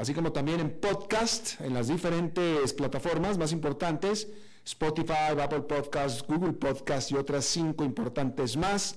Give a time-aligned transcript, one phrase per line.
[0.00, 4.28] así como también en podcast, en las diferentes plataformas más importantes,
[4.64, 8.96] Spotify, Apple Podcasts, Google Podcasts y otras cinco importantes más.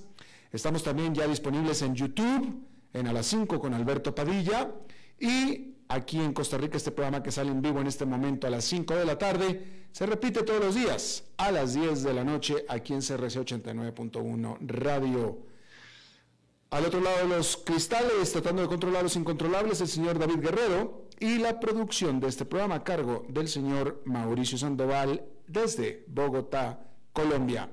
[0.50, 2.58] Estamos también ya disponibles en YouTube,
[2.94, 4.72] en A las 5 con Alberto Padilla.
[5.20, 8.50] Y aquí en Costa Rica, este programa que sale en vivo en este momento a
[8.50, 12.24] las 5 de la tarde, se repite todos los días a las 10 de la
[12.24, 15.53] noche aquí en CRC 89.1 Radio.
[16.74, 21.38] Al otro lado los cristales, tratando de controlar los incontrolables, el señor David Guerrero y
[21.38, 27.70] la producción de este programa a cargo del señor Mauricio Sandoval desde Bogotá, Colombia.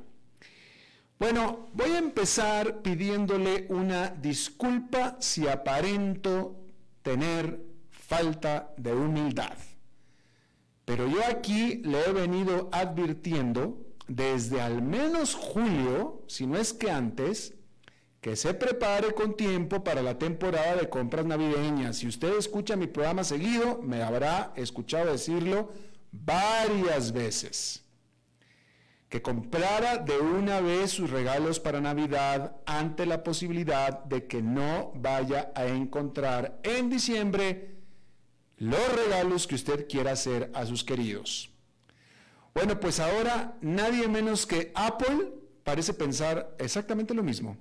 [1.17, 6.57] Bueno, voy a empezar pidiéndole una disculpa si aparento
[7.01, 9.57] tener falta de humildad.
[10.85, 16.91] Pero yo aquí le he venido advirtiendo desde al menos julio, si no es que
[16.91, 17.55] antes,
[18.21, 21.97] que se prepare con tiempo para la temporada de compras navideñas.
[21.97, 25.71] Si usted escucha mi programa seguido, me habrá escuchado decirlo
[26.11, 27.83] varias veces
[29.09, 34.93] que comprara de una vez sus regalos para Navidad ante la posibilidad de que no
[34.95, 37.75] vaya a encontrar en diciembre
[38.55, 41.51] los regalos que usted quiera hacer a sus queridos.
[42.53, 45.33] Bueno, pues ahora nadie menos que Apple
[45.63, 47.57] parece pensar exactamente lo mismo.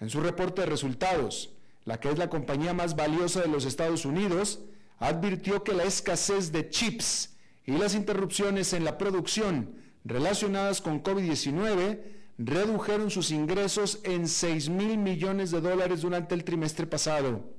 [0.00, 1.50] En su reporte de resultados,
[1.84, 4.60] la que es la compañía más valiosa de los Estados Unidos,
[4.98, 12.00] advirtió que la escasez de chips y las interrupciones en la producción relacionadas con COVID-19
[12.38, 17.54] redujeron sus ingresos en 6 mil millones de dólares durante el trimestre pasado.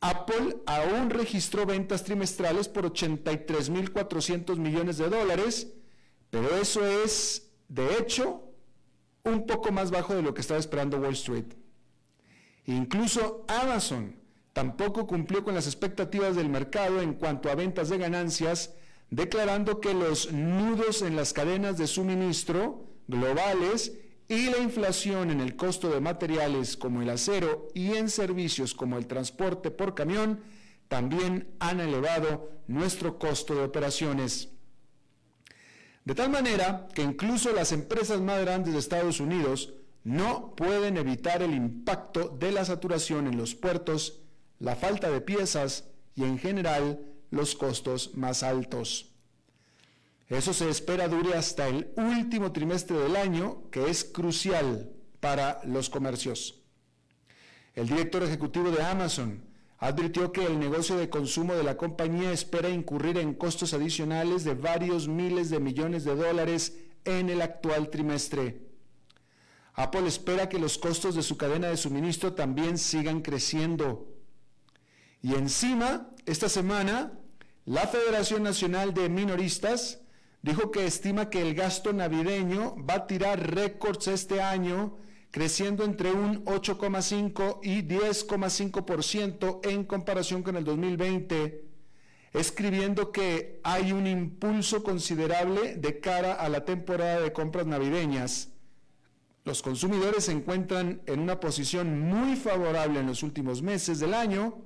[0.00, 5.68] Apple aún registró ventas trimestrales por 83 mil 400 millones de dólares,
[6.30, 8.45] pero eso es, de hecho,
[9.26, 11.46] un poco más bajo de lo que estaba esperando Wall Street.
[12.64, 14.16] Incluso Amazon
[14.52, 18.74] tampoco cumplió con las expectativas del mercado en cuanto a ventas de ganancias,
[19.10, 23.92] declarando que los nudos en las cadenas de suministro globales
[24.28, 28.98] y la inflación en el costo de materiales como el acero y en servicios como
[28.98, 30.40] el transporte por camión
[30.88, 34.55] también han elevado nuestro costo de operaciones.
[36.06, 39.74] De tal manera que incluso las empresas más grandes de Estados Unidos
[40.04, 44.20] no pueden evitar el impacto de la saturación en los puertos,
[44.60, 45.84] la falta de piezas
[46.14, 47.00] y en general
[47.32, 49.10] los costos más altos.
[50.28, 55.90] Eso se espera dure hasta el último trimestre del año, que es crucial para los
[55.90, 56.62] comercios.
[57.74, 59.42] El director ejecutivo de Amazon
[59.78, 64.54] advirtió que el negocio de consumo de la compañía espera incurrir en costos adicionales de
[64.54, 68.62] varios miles de millones de dólares en el actual trimestre.
[69.74, 74.08] Apple espera que los costos de su cadena de suministro también sigan creciendo.
[75.20, 77.12] Y encima, esta semana,
[77.66, 80.00] la Federación Nacional de Minoristas
[80.40, 84.96] dijo que estima que el gasto navideño va a tirar récords este año,
[85.36, 91.62] creciendo entre un 8,5 y 10,5% en comparación con el 2020,
[92.32, 98.48] escribiendo que hay un impulso considerable de cara a la temporada de compras navideñas.
[99.44, 104.62] Los consumidores se encuentran en una posición muy favorable en los últimos meses del año,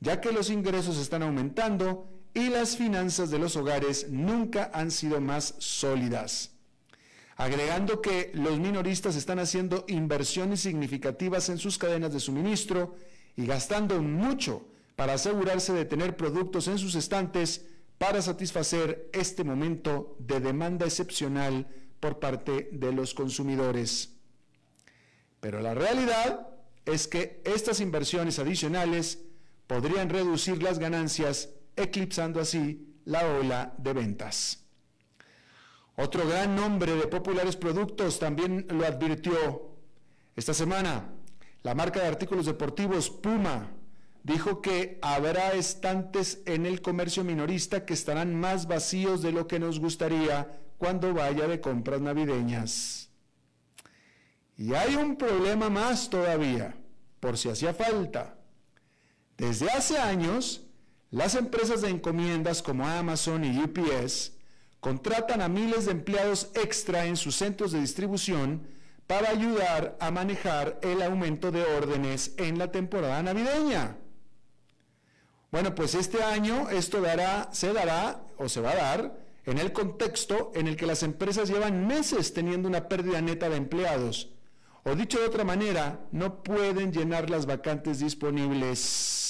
[0.00, 5.18] ya que los ingresos están aumentando y las finanzas de los hogares nunca han sido
[5.22, 6.53] más sólidas.
[7.36, 12.96] Agregando que los minoristas están haciendo inversiones significativas en sus cadenas de suministro
[13.36, 17.66] y gastando mucho para asegurarse de tener productos en sus estantes
[17.98, 21.66] para satisfacer este momento de demanda excepcional
[21.98, 24.10] por parte de los consumidores.
[25.40, 26.48] Pero la realidad
[26.84, 29.18] es que estas inversiones adicionales
[29.66, 34.63] podrían reducir las ganancias, eclipsando así la ola de ventas.
[35.96, 39.70] Otro gran nombre de populares productos también lo advirtió
[40.34, 41.12] esta semana.
[41.62, 43.70] La marca de artículos deportivos Puma
[44.24, 49.60] dijo que habrá estantes en el comercio minorista que estarán más vacíos de lo que
[49.60, 53.10] nos gustaría cuando vaya de compras navideñas.
[54.56, 56.76] Y hay un problema más todavía,
[57.20, 58.36] por si hacía falta.
[59.36, 60.62] Desde hace años,
[61.10, 64.33] las empresas de encomiendas como Amazon y UPS
[64.84, 68.68] contratan a miles de empleados extra en sus centros de distribución
[69.06, 73.96] para ayudar a manejar el aumento de órdenes en la temporada navideña.
[75.50, 79.72] Bueno, pues este año esto dará, se dará o se va a dar en el
[79.72, 84.34] contexto en el que las empresas llevan meses teniendo una pérdida neta de empleados.
[84.82, 89.23] O dicho de otra manera, no pueden llenar las vacantes disponibles.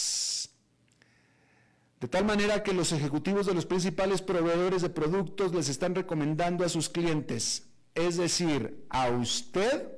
[2.04, 6.62] De tal manera que los ejecutivos de los principales proveedores de productos les están recomendando
[6.62, 9.88] a sus clientes, es decir, a usted,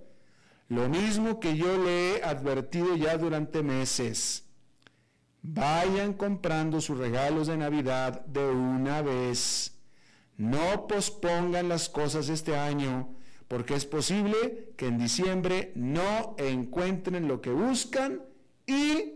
[0.68, 4.44] lo mismo que yo le he advertido ya durante meses.
[5.42, 9.76] Vayan comprando sus regalos de Navidad de una vez.
[10.36, 13.16] No pospongan las cosas este año,
[13.48, 18.22] porque es posible que en diciembre no encuentren lo que buscan
[18.64, 19.15] y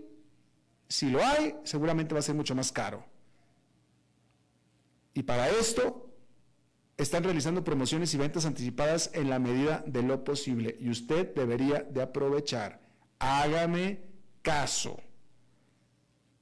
[0.91, 3.05] si lo hay, seguramente va a ser mucho más caro.
[5.15, 6.11] Y para esto
[6.97, 11.85] están realizando promociones y ventas anticipadas en la medida de lo posible y usted debería
[11.85, 12.81] de aprovechar.
[13.21, 14.03] Hágame
[14.43, 15.01] caso.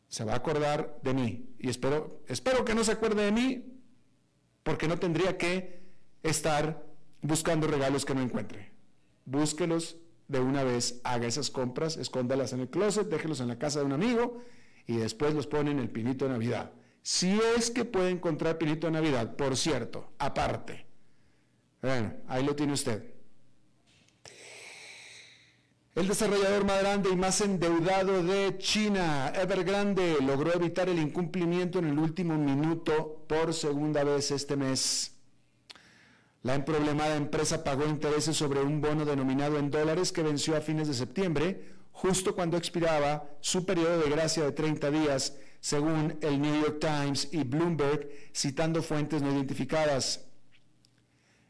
[0.09, 3.65] Se va a acordar de mí y espero espero que no se acuerde de mí
[4.62, 5.83] porque no tendría que
[6.23, 6.87] estar
[7.21, 8.73] buscando regalos que no encuentre.
[9.27, 9.99] Búsquelos
[10.29, 13.87] de una vez, haga esas compras, escóndalas en el closet, déjelos en la casa de
[13.87, 14.43] un amigo
[14.87, 16.73] y después los pone en el pinito de Navidad.
[17.03, 20.87] Si es que puede encontrar pinito de Navidad, por cierto, aparte.
[21.81, 23.15] Bueno, ahí lo tiene usted.
[25.95, 31.87] El desarrollador más grande y más endeudado de China, Evergrande, logró evitar el incumplimiento en
[31.87, 35.18] el último minuto por segunda vez este mes.
[36.43, 40.87] La emproblemada empresa pagó intereses sobre un bono denominado en dólares que venció a fines
[40.87, 46.62] de septiembre, justo cuando expiraba su periodo de gracia de 30 días, según el New
[46.62, 50.26] York Times y Bloomberg, citando fuentes no identificadas.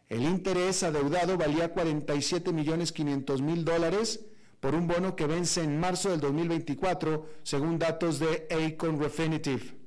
[0.08, 4.24] El interés adeudado valía 47 millones 500 mil dólares,
[4.58, 9.77] por un bono que vence en marzo del 2024, según datos de Acon Refinitiv.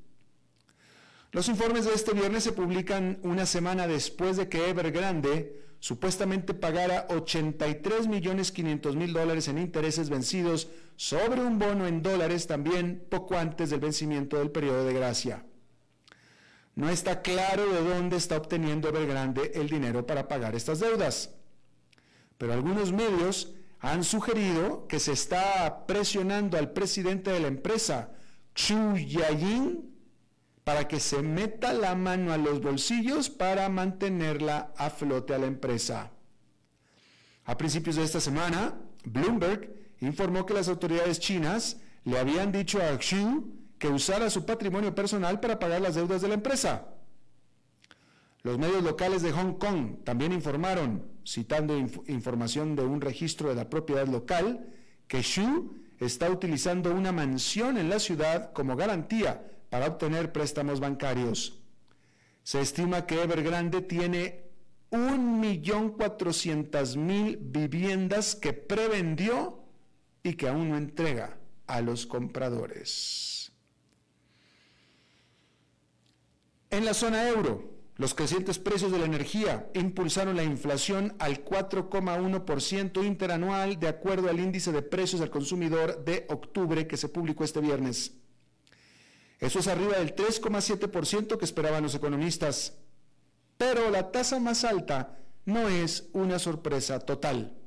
[1.31, 7.07] Los informes de este viernes se publican una semana después de que Evergrande supuestamente pagara
[7.09, 10.67] 83 millones 500 mil dólares en intereses vencidos
[10.97, 15.45] sobre un bono en dólares también poco antes del vencimiento del periodo de gracia.
[16.75, 21.33] No está claro de dónde está obteniendo Evergrande el dinero para pagar estas deudas,
[22.37, 28.11] pero algunos medios han sugerido que se está presionando al presidente de la empresa,
[28.53, 29.90] Chu Yayin,
[30.63, 35.47] para que se meta la mano a los bolsillos para mantenerla a flote a la
[35.47, 36.11] empresa.
[37.45, 42.95] A principios de esta semana, Bloomberg informó que las autoridades chinas le habían dicho a
[42.97, 43.43] Xu
[43.79, 46.87] que usara su patrimonio personal para pagar las deudas de la empresa.
[48.43, 53.69] Los medios locales de Hong Kong también informaron, citando información de un registro de la
[53.69, 54.67] propiedad local,
[55.07, 61.57] que Xu está utilizando una mansión en la ciudad como garantía para obtener préstamos bancarios.
[62.43, 64.43] Se estima que Evergrande tiene
[64.91, 69.63] 1.400.000 viviendas que prevendió
[70.23, 71.37] y que aún no entrega
[71.67, 73.53] a los compradores.
[76.69, 83.05] En la zona euro, los crecientes precios de la energía impulsaron la inflación al 4,1%
[83.05, 87.61] interanual de acuerdo al índice de precios al consumidor de octubre que se publicó este
[87.61, 88.17] viernes.
[89.41, 92.77] Eso es arriba del 3,7% que esperaban los economistas.
[93.57, 97.57] Pero la tasa más alta no es una sorpresa total.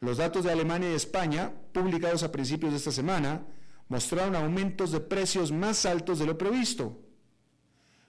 [0.00, 3.46] Los datos de Alemania y España, publicados a principios de esta semana,
[3.88, 7.00] mostraron aumentos de precios más altos de lo previsto.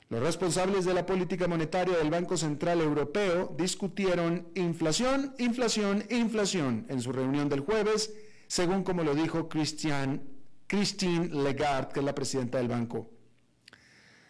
[0.10, 7.02] Los responsables de la política monetaria del Banco Central Europeo discutieron inflación, inflación, inflación en
[7.02, 8.14] su reunión del jueves,
[8.48, 10.39] según como lo dijo Christian,
[10.70, 13.10] Christine Lagarde, que es la presidenta del banco.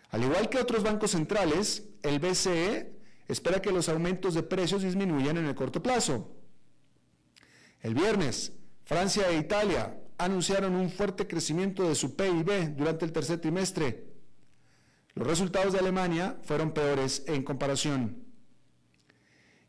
[0.09, 5.37] Al igual que otros bancos centrales, el BCE espera que los aumentos de precios disminuyan
[5.37, 6.35] en el corto plazo.
[7.81, 8.53] El viernes,
[8.85, 14.09] Francia e Italia anunciaron un fuerte crecimiento de su PIB durante el tercer trimestre,
[15.19, 18.23] los resultados de Alemania fueron peores en comparación.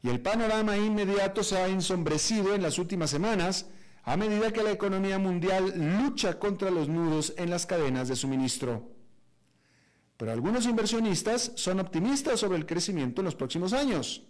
[0.01, 3.67] Y el panorama inmediato se ha ensombrecido en las últimas semanas
[4.11, 8.91] a medida que la economía mundial lucha contra los nudos en las cadenas de suministro.
[10.17, 14.27] Pero algunos inversionistas son optimistas sobre el crecimiento en los próximos años.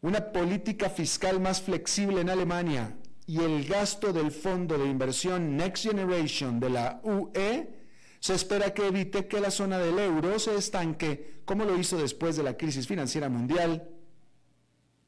[0.00, 5.82] Una política fiscal más flexible en Alemania y el gasto del Fondo de Inversión Next
[5.82, 7.68] Generation de la UE
[8.20, 12.36] se espera que evite que la zona del euro se estanque como lo hizo después
[12.36, 13.88] de la crisis financiera mundial.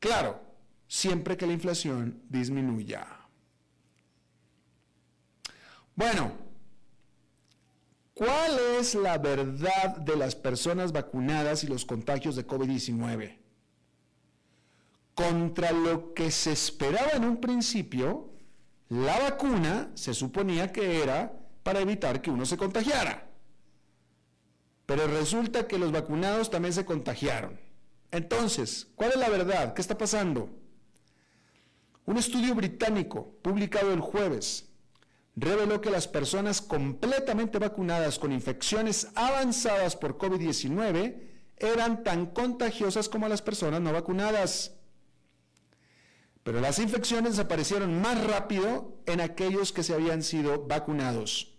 [0.00, 0.40] Claro,
[0.88, 3.18] siempre que la inflación disminuya.
[5.99, 6.31] Bueno,
[8.14, 13.37] ¿cuál es la verdad de las personas vacunadas y los contagios de COVID-19?
[15.17, 18.31] Contra lo que se esperaba en un principio,
[18.88, 23.28] la vacuna se suponía que era para evitar que uno se contagiara.
[24.87, 27.59] Pero resulta que los vacunados también se contagiaron.
[28.12, 29.75] Entonces, ¿cuál es la verdad?
[29.75, 30.49] ¿Qué está pasando?
[32.07, 34.68] Un estudio británico publicado el jueves
[35.40, 41.21] reveló que las personas completamente vacunadas con infecciones avanzadas por COVID-19
[41.57, 44.75] eran tan contagiosas como las personas no vacunadas.
[46.42, 51.59] Pero las infecciones desaparecieron más rápido en aquellos que se habían sido vacunados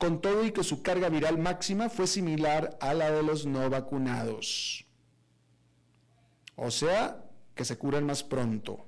[0.00, 3.68] con todo y que su carga viral máxima fue similar a la de los no
[3.68, 4.86] vacunados.
[6.56, 7.22] O sea,
[7.54, 8.86] que se curan más pronto.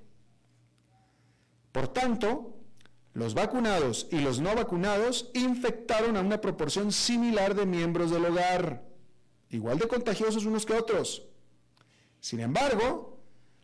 [1.70, 2.61] Por tanto,
[3.14, 8.84] los vacunados y los no vacunados infectaron a una proporción similar de miembros del hogar,
[9.50, 11.24] igual de contagiosos unos que otros.
[12.20, 13.20] Sin embargo,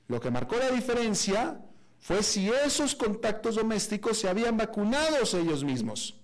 [0.06, 1.60] lo que marcó la diferencia
[1.98, 6.20] fue si esos contactos domésticos se habían vacunado ellos mismos.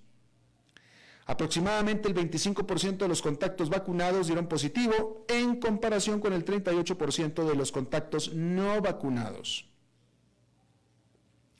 [1.27, 7.55] Aproximadamente el 25% de los contactos vacunados dieron positivo en comparación con el 38% de
[7.55, 9.71] los contactos no vacunados.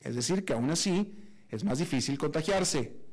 [0.01, 1.24] Es decir, que aún así
[1.55, 3.05] es más difícil contagiarse.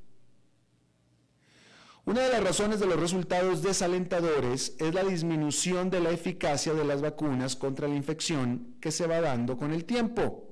[2.05, 6.85] Una de las razones de los resultados desalentadores es la disminución de la eficacia de
[6.85, 10.49] las vacunas contra la infección que se va dando con el tiempo.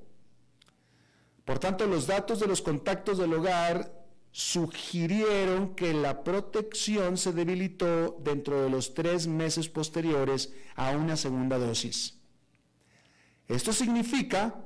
[1.45, 3.93] Por tanto, los datos de los contactos del hogar
[4.31, 11.59] sugirieron que la protección se debilitó dentro de los tres meses posteriores a una segunda
[11.59, 12.21] dosis.
[13.49, 14.63] Esto significa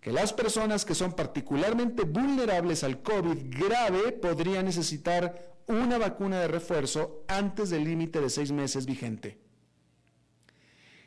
[0.00, 6.48] que las personas que son particularmente vulnerables al COVID grave podrían necesitar una vacuna de
[6.48, 9.38] refuerzo antes del límite de seis meses vigente.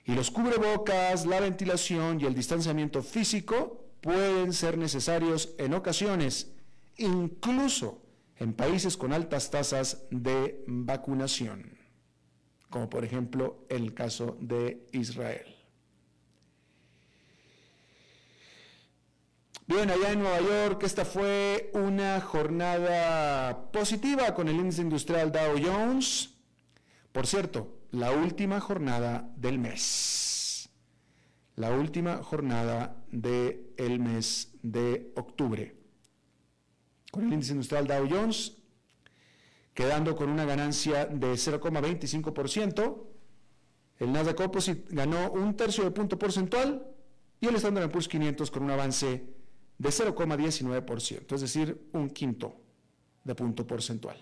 [0.05, 6.51] Y los cubrebocas, la ventilación y el distanciamiento físico pueden ser necesarios en ocasiones
[6.97, 8.01] incluso
[8.37, 11.77] en países con altas tasas de vacunación,
[12.69, 15.52] como por ejemplo el caso de Israel.
[19.65, 25.55] Bien, allá en Nueva York, esta fue una jornada positiva con el índice industrial Dow
[25.57, 26.31] Jones.
[27.13, 30.69] Por cierto, la última jornada del mes.
[31.55, 35.77] La última jornada del mes de octubre
[37.09, 38.57] con el índice industrial Dow Jones,
[39.73, 43.03] quedando con una ganancia de 0,25%.
[43.99, 46.85] El Nasdaq Composite ganó un tercio de punto porcentual
[47.39, 49.42] y el Standard Poor's 500 con un avance
[49.83, 52.55] de 0,19%, es decir, un quinto
[53.21, 54.17] de punto porcentual.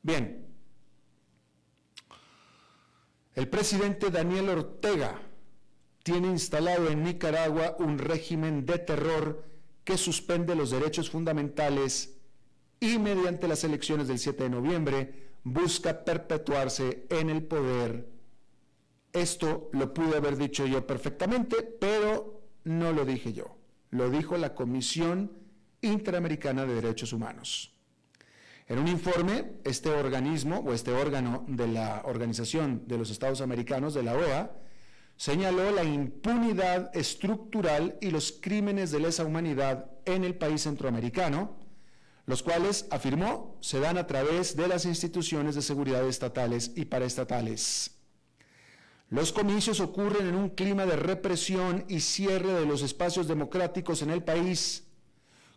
[0.00, 0.46] Bien,
[3.34, 5.20] el presidente Daniel Ortega
[6.02, 9.44] tiene instalado en Nicaragua un régimen de terror
[9.84, 12.16] que suspende los derechos fundamentales
[12.80, 18.08] y mediante las elecciones del 7 de noviembre busca perpetuarse en el poder.
[19.12, 22.35] Esto lo pude haber dicho yo perfectamente, pero
[22.66, 23.56] no lo dije yo.
[23.90, 25.30] Lo dijo la Comisión
[25.80, 27.72] Interamericana de Derechos Humanos.
[28.66, 33.94] En un informe, este organismo o este órgano de la Organización de los Estados Americanos,
[33.94, 34.50] de la OEA,
[35.16, 41.56] señaló la impunidad estructural y los crímenes de lesa humanidad en el país centroamericano,
[42.26, 47.95] los cuales, afirmó, se dan a través de las instituciones de seguridad estatales y paraestatales.
[49.08, 54.10] Los comicios ocurren en un clima de represión y cierre de los espacios democráticos en
[54.10, 54.84] el país.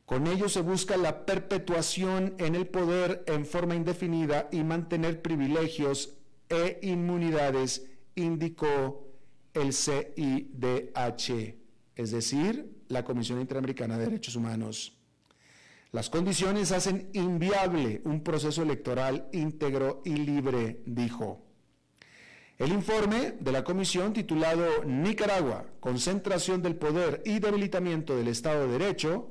[0.05, 6.13] Con ello se busca la perpetuación en el poder en forma indefinida y mantener privilegios
[6.47, 9.07] e inmunidades, indicó
[9.53, 11.55] el CIDH,
[11.95, 14.97] es decir, la Comisión Interamericana de Derechos Humanos.
[15.91, 21.48] Las condiciones hacen inviable un proceso electoral íntegro y libre, dijo.
[22.59, 28.77] El informe de la comisión titulado Nicaragua, concentración del poder y debilitamiento del Estado de
[28.77, 29.29] Derecho,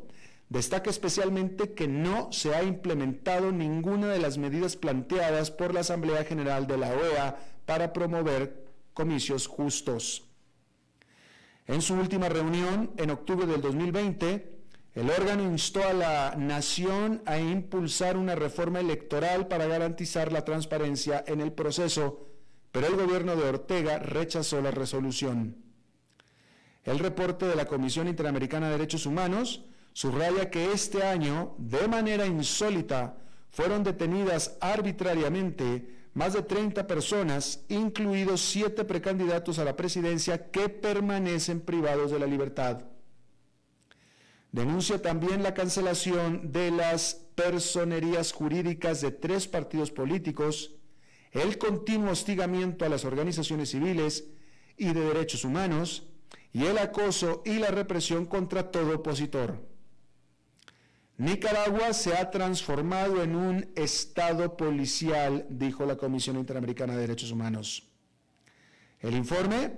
[0.48, 6.24] destaca especialmente que no se ha implementado ninguna de las medidas planteadas por la Asamblea
[6.24, 10.24] General de la OEA para promover comicios justos.
[11.66, 14.58] En su última reunión, en octubre del 2020,
[14.94, 21.22] el órgano instó a la nación a impulsar una reforma electoral para garantizar la transparencia
[21.26, 22.27] en el proceso,
[22.78, 25.56] pero el gobierno de Ortega rechazó la resolución.
[26.84, 32.24] El reporte de la Comisión Interamericana de Derechos Humanos subraya que este año, de manera
[32.24, 33.16] insólita,
[33.50, 41.60] fueron detenidas arbitrariamente más de 30 personas, incluidos siete precandidatos a la presidencia que permanecen
[41.60, 42.84] privados de la libertad.
[44.52, 50.77] Denuncia también la cancelación de las personerías jurídicas de tres partidos políticos,
[51.32, 54.24] el continuo hostigamiento a las organizaciones civiles
[54.76, 56.06] y de derechos humanos,
[56.52, 59.62] y el acoso y la represión contra todo opositor.
[61.18, 67.88] Nicaragua se ha transformado en un Estado policial, dijo la Comisión Interamericana de Derechos Humanos.
[69.00, 69.72] El informe,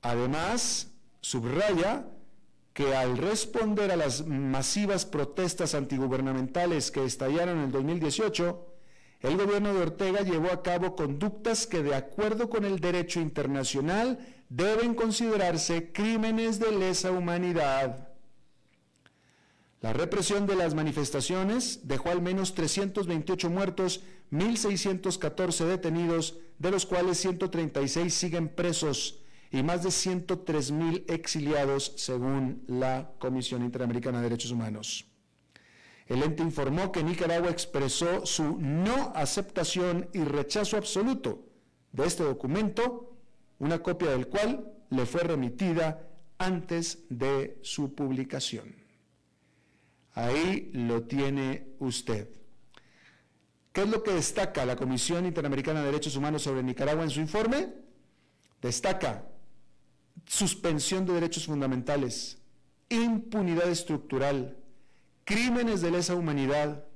[0.00, 2.06] además, subraya
[2.72, 8.75] que al responder a las masivas protestas antigubernamentales que estallaron en el 2018,
[9.26, 14.20] el gobierno de Ortega llevó a cabo conductas que de acuerdo con el derecho internacional
[14.48, 18.08] deben considerarse crímenes de lesa humanidad.
[19.80, 27.18] La represión de las manifestaciones dejó al menos 328 muertos, 1.614 detenidos, de los cuales
[27.18, 29.18] 136 siguen presos
[29.50, 35.15] y más de 103 mil exiliados según la Comisión Interamericana de Derechos Humanos.
[36.06, 41.44] El ente informó que Nicaragua expresó su no aceptación y rechazo absoluto
[41.92, 43.16] de este documento,
[43.58, 48.76] una copia del cual le fue remitida antes de su publicación.
[50.12, 52.28] Ahí lo tiene usted.
[53.72, 57.20] ¿Qué es lo que destaca la Comisión Interamericana de Derechos Humanos sobre Nicaragua en su
[57.20, 57.74] informe?
[58.62, 59.26] Destaca
[60.24, 62.38] suspensión de derechos fundamentales,
[62.88, 64.56] impunidad estructural,
[65.26, 66.86] crímenes de lesa humanidad,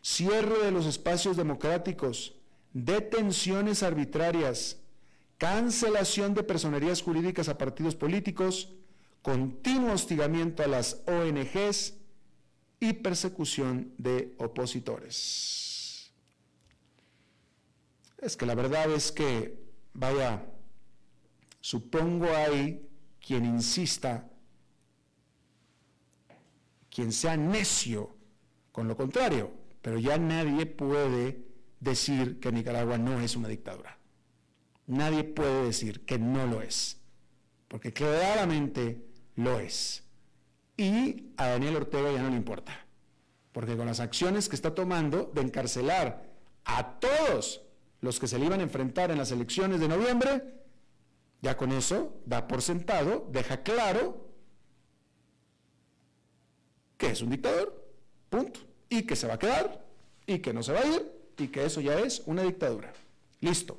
[0.00, 2.36] cierre de los espacios democráticos,
[2.72, 4.76] detenciones arbitrarias,
[5.36, 8.72] cancelación de personerías jurídicas a partidos políticos,
[9.22, 11.94] continuo hostigamiento a las ONGs
[12.78, 16.12] y persecución de opositores.
[18.18, 19.58] Es que la verdad es que,
[19.94, 20.44] vaya,
[21.60, 22.88] Supongo hay
[23.24, 24.29] quien insista,
[26.90, 28.16] quien sea necio
[28.72, 31.44] con lo contrario, pero ya nadie puede
[31.78, 33.98] decir que Nicaragua no es una dictadura.
[34.86, 37.00] Nadie puede decir que no lo es,
[37.68, 40.04] porque claramente lo es.
[40.76, 42.86] Y a Daniel Ortega ya no le importa,
[43.52, 46.28] porque con las acciones que está tomando de encarcelar
[46.64, 47.62] a todos
[48.00, 50.42] los que se le iban a enfrentar en las elecciones de noviembre,
[51.42, 54.29] ya con eso da por sentado, deja claro
[57.00, 57.82] que es un dictador,
[58.28, 58.60] punto,
[58.90, 59.82] y que se va a quedar,
[60.26, 62.92] y que no se va a ir, y que eso ya es una dictadura.
[63.40, 63.78] Listo.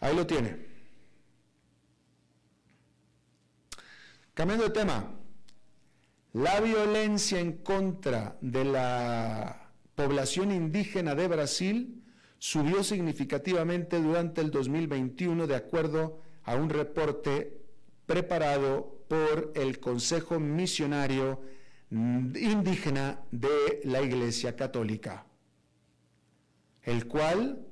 [0.00, 0.56] Ahí lo tiene.
[4.32, 5.10] Cambiando de tema,
[6.32, 12.02] la violencia en contra de la población indígena de Brasil
[12.38, 17.60] subió significativamente durante el 2021 de acuerdo a un reporte
[18.06, 21.40] preparado por el Consejo Misionario
[21.90, 25.26] Indígena de la Iglesia Católica,
[26.84, 27.66] el cual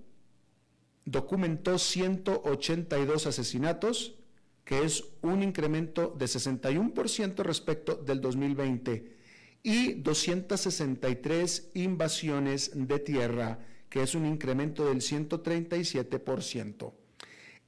[1.04, 4.16] documentó 182 asesinatos,
[4.64, 9.16] que es un incremento de 61% respecto del 2020,
[9.62, 16.92] y 263 invasiones de tierra que es un incremento del 137%.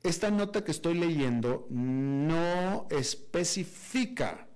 [0.03, 4.49] Esta nota que estoy leyendo no especifica,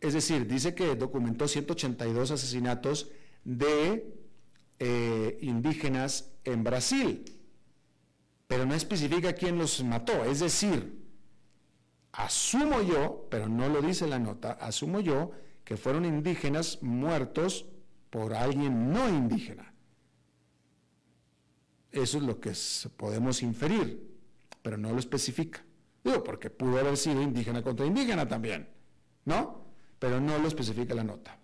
[0.00, 3.10] es decir, dice que documentó 182 asesinatos
[3.44, 4.14] de
[4.78, 7.24] eh, indígenas en Brasil,
[8.46, 11.02] pero no especifica quién los mató, es decir,
[12.12, 15.32] asumo yo, pero no lo dice la nota, asumo yo
[15.64, 17.66] que fueron indígenas muertos
[18.10, 19.73] por alguien no indígena.
[21.94, 22.52] Eso es lo que
[22.96, 24.18] podemos inferir,
[24.62, 25.64] pero no lo especifica.
[26.02, 28.68] Digo, porque pudo haber sido indígena contra indígena también,
[29.24, 29.64] ¿no?
[30.00, 31.38] Pero no lo especifica la nota.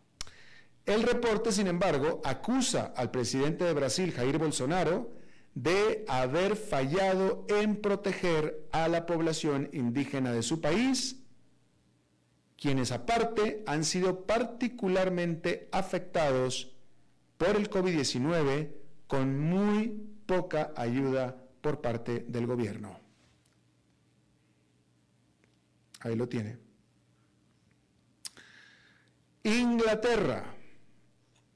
[0.85, 5.13] El reporte, sin embargo, acusa al presidente de Brasil, Jair Bolsonaro,
[5.55, 11.23] de haber fallado en proteger a la población indígena de su país,
[12.57, 16.75] quienes aparte han sido particularmente afectados
[17.39, 18.73] por el COVID-19
[19.07, 23.01] con muy poca ayuda por parte del gobierno.
[25.99, 26.57] Ahí lo tiene.
[29.43, 30.55] Inglaterra,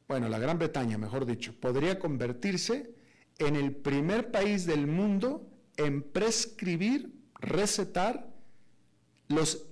[0.08, 2.92] bueno, la Gran Bretaña, mejor dicho, podría convertirse
[3.38, 8.28] en el primer país del mundo en prescribir, recetar
[9.28, 9.66] los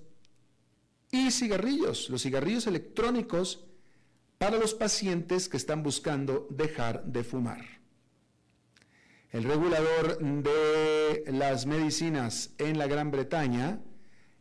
[1.10, 3.64] e-cigarrillos, los cigarrillos electrónicos
[4.38, 7.81] para los pacientes que están buscando dejar de fumar.
[9.32, 13.80] El regulador de las medicinas en la Gran Bretaña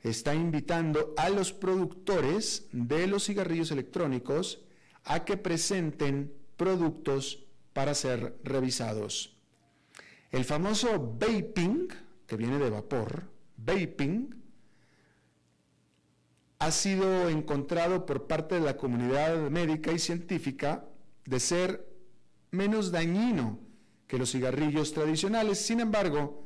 [0.04, 4.66] está invitando a los productores de los cigarrillos electrónicos
[5.06, 9.38] a que presenten productos para ser revisados.
[10.30, 11.88] El famoso vaping,
[12.28, 14.44] que viene de vapor, vaping,
[16.60, 20.86] ha sido encontrado por parte de la comunidad médica y científica
[21.24, 21.88] de ser
[22.52, 23.71] menos dañino
[24.12, 25.66] que los cigarrillos tradicionales.
[25.66, 26.46] Sin embargo,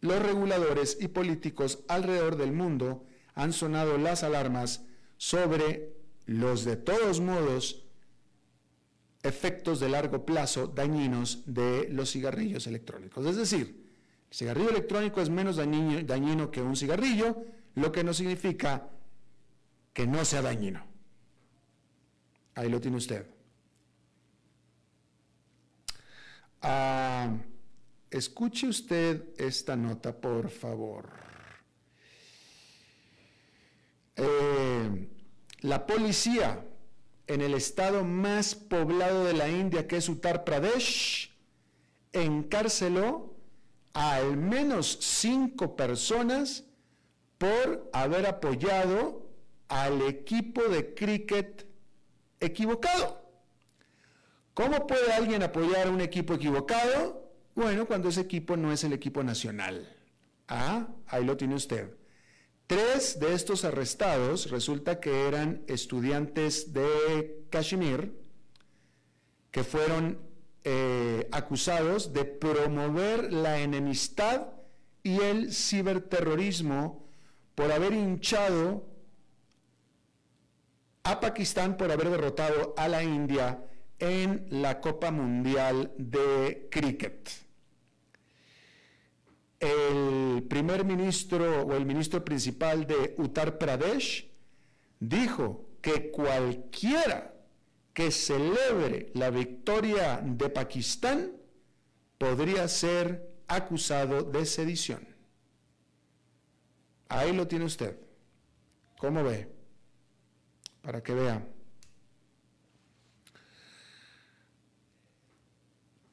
[0.00, 3.04] los reguladores y políticos alrededor del mundo
[3.34, 4.84] han sonado las alarmas
[5.16, 7.82] sobre los de todos modos
[9.24, 13.26] efectos de largo plazo dañinos de los cigarrillos electrónicos.
[13.26, 13.84] Es decir,
[14.30, 17.42] el cigarrillo electrónico es menos dañino, que un cigarrillo,
[17.74, 18.88] lo que no significa
[19.92, 20.86] que no sea dañino.
[22.54, 23.35] Ahí lo tiene usted.
[26.68, 27.30] Ah,
[28.10, 31.08] escuche usted esta nota, por favor.
[34.16, 35.08] Eh,
[35.60, 36.66] la policía
[37.28, 41.30] en el estado más poblado de la India, que es Uttar Pradesh,
[42.12, 43.32] encarceló
[43.92, 46.64] a al menos cinco personas
[47.38, 49.30] por haber apoyado
[49.68, 51.64] al equipo de cricket
[52.40, 53.25] equivocado.
[54.56, 57.30] ¿Cómo puede alguien apoyar a un equipo equivocado?
[57.54, 59.86] Bueno, cuando ese equipo no es el equipo nacional.
[60.48, 61.94] Ah, ahí lo tiene usted.
[62.66, 68.18] Tres de estos arrestados resulta que eran estudiantes de Kashmir
[69.50, 70.22] que fueron
[70.64, 74.54] eh, acusados de promover la enemistad
[75.02, 77.06] y el ciberterrorismo
[77.54, 78.86] por haber hinchado
[81.02, 83.62] a Pakistán por haber derrotado a la India
[83.98, 87.30] en la Copa Mundial de Cricket.
[89.58, 94.30] El primer ministro o el ministro principal de Uttar Pradesh
[95.00, 97.34] dijo que cualquiera
[97.94, 101.32] que celebre la victoria de Pakistán
[102.18, 105.06] podría ser acusado de sedición.
[107.08, 107.98] Ahí lo tiene usted.
[108.98, 109.48] ¿Cómo ve?
[110.82, 111.55] Para que vea.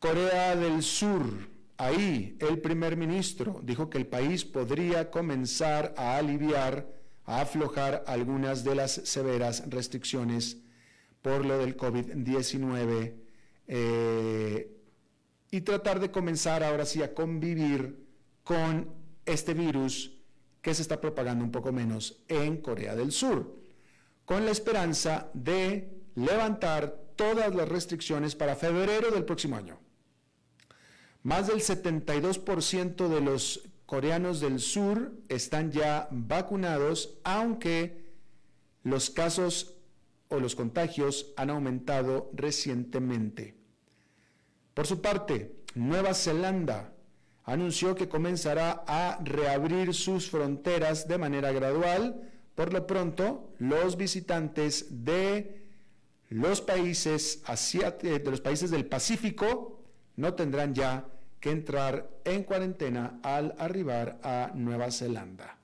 [0.03, 1.23] Corea del Sur,
[1.77, 8.65] ahí el primer ministro dijo que el país podría comenzar a aliviar, a aflojar algunas
[8.65, 10.57] de las severas restricciones
[11.21, 13.13] por lo del COVID-19
[13.67, 14.77] eh,
[15.51, 18.05] y tratar de comenzar ahora sí a convivir
[18.43, 18.93] con
[19.25, 20.17] este virus
[20.61, 23.57] que se está propagando un poco menos en Corea del Sur,
[24.25, 29.79] con la esperanza de levantar todas las restricciones para febrero del próximo año.
[31.23, 38.11] Más del 72% de los coreanos del sur están ya vacunados, aunque
[38.83, 39.75] los casos
[40.27, 43.55] o los contagios han aumentado recientemente.
[44.73, 46.93] Por su parte, Nueva Zelanda
[47.45, 52.29] anunció que comenzará a reabrir sus fronteras de manera gradual.
[52.55, 55.67] Por lo pronto, los visitantes de
[56.29, 57.41] los países,
[58.01, 59.79] de los países del Pacífico
[60.15, 61.07] no tendrán ya
[61.43, 65.57] que entrar en cuarentena al arribar a Nueva Zelanda.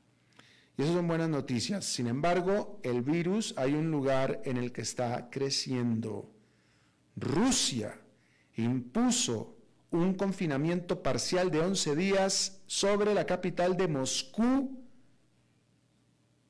[0.77, 1.85] Y esas son buenas noticias.
[1.85, 6.29] Sin embargo, el virus hay un lugar en el que está creciendo.
[7.15, 7.97] Rusia
[8.57, 9.55] impuso
[9.91, 14.83] un confinamiento parcial de 11 días sobre la capital de Moscú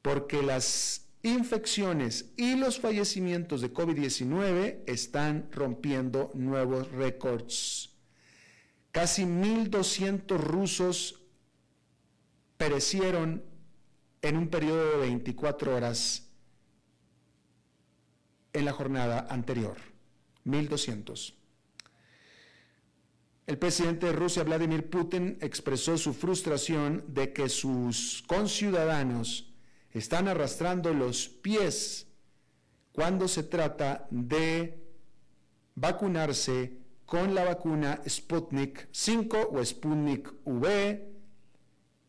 [0.02, 7.89] porque las infecciones y los fallecimientos de COVID-19 están rompiendo nuevos récords.
[8.92, 11.22] Casi 1.200 rusos
[12.58, 13.44] perecieron
[14.22, 16.30] en un periodo de 24 horas
[18.54, 19.78] en la jornada anterior.
[20.46, 21.34] 1.200.
[23.48, 29.54] El presidente de Rusia, Vladimir Putin, expresó su frustración de que sus conciudadanos
[29.92, 32.08] están arrastrando los pies
[32.92, 34.84] cuando se trata de
[35.74, 36.79] vacunarse
[37.10, 41.10] con la vacuna Sputnik 5 o Sputnik V,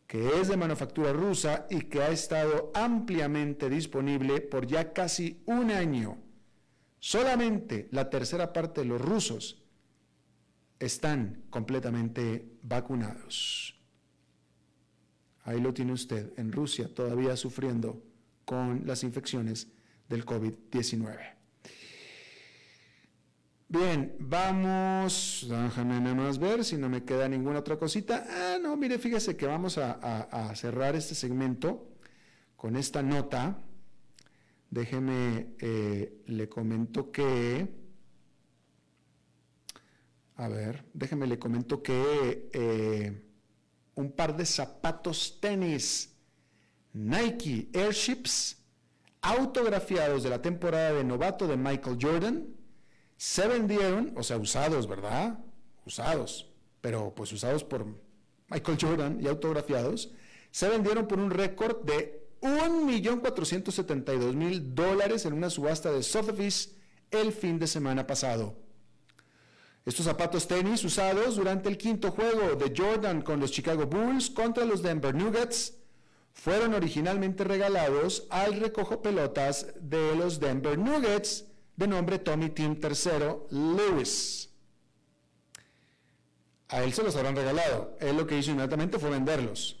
[0.05, 5.71] que es de manufactura rusa y que ha estado ampliamente disponible por ya casi un
[5.71, 6.19] año.
[6.99, 9.63] Solamente la tercera parte de los rusos
[10.77, 13.81] están completamente vacunados.
[15.45, 18.03] Ahí lo tiene usted, en Rusia todavía sufriendo
[18.45, 19.67] con las infecciones
[20.07, 21.40] del COVID-19.
[23.71, 28.25] Bien, vamos, déjame nada más ver si no me queda ninguna otra cosita.
[28.27, 31.87] Ah, no, mire, fíjese que vamos a, cerrar este segmento
[32.57, 33.63] con esta nota.
[34.69, 37.65] Déjeme, eh, le comento que,
[40.35, 43.23] a ver, déjeme le comento que eh,
[43.95, 46.13] un par de zapatos tenis
[46.91, 48.57] Nike Airships
[49.21, 52.60] autografiados de la temporada de novato de Michael Jordan
[53.21, 55.37] se vendieron, o sea, usados, ¿verdad?
[55.85, 56.49] Usados,
[56.81, 57.85] pero pues usados por
[58.47, 60.09] Michael Jordan y autografiados,
[60.49, 66.71] se vendieron por un récord de 1.472.000 dólares en una subasta de Sotheby's
[67.11, 68.55] el fin de semana pasado.
[69.85, 74.65] Estos zapatos tenis usados durante el quinto juego de Jordan con los Chicago Bulls contra
[74.65, 75.75] los Denver Nuggets
[76.33, 81.50] fueron originalmente regalados al recojo pelotas de los Denver Nuggets
[81.81, 84.49] de nombre Tommy Tim III Lewis.
[86.69, 87.97] A él se los habrán regalado.
[87.99, 89.77] Él lo que hizo inmediatamente fue venderlos.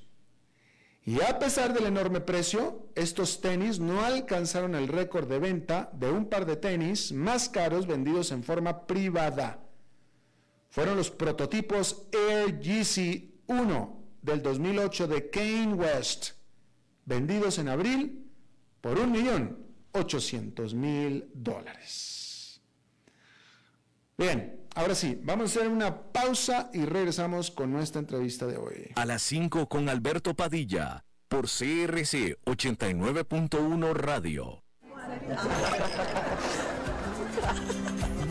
[1.03, 6.11] Y a pesar del enorme precio, estos tenis no alcanzaron el récord de venta de
[6.11, 9.61] un par de tenis más caros vendidos en forma privada
[10.71, 16.31] fueron los prototipos Air GC 1 del 2008 de Kane West,
[17.05, 18.31] vendidos en abril
[18.79, 18.97] por
[19.93, 22.61] 1.800.000 dólares.
[24.17, 28.91] Bien, ahora sí, vamos a hacer una pausa y regresamos con nuestra entrevista de hoy.
[28.95, 34.63] A las 5 con Alberto Padilla, por CRC 89.1 Radio.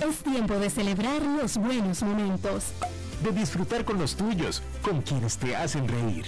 [0.06, 2.72] Es tiempo de celebrar los buenos momentos.
[3.22, 6.24] De disfrutar con los tuyos, con quienes te hacen reír.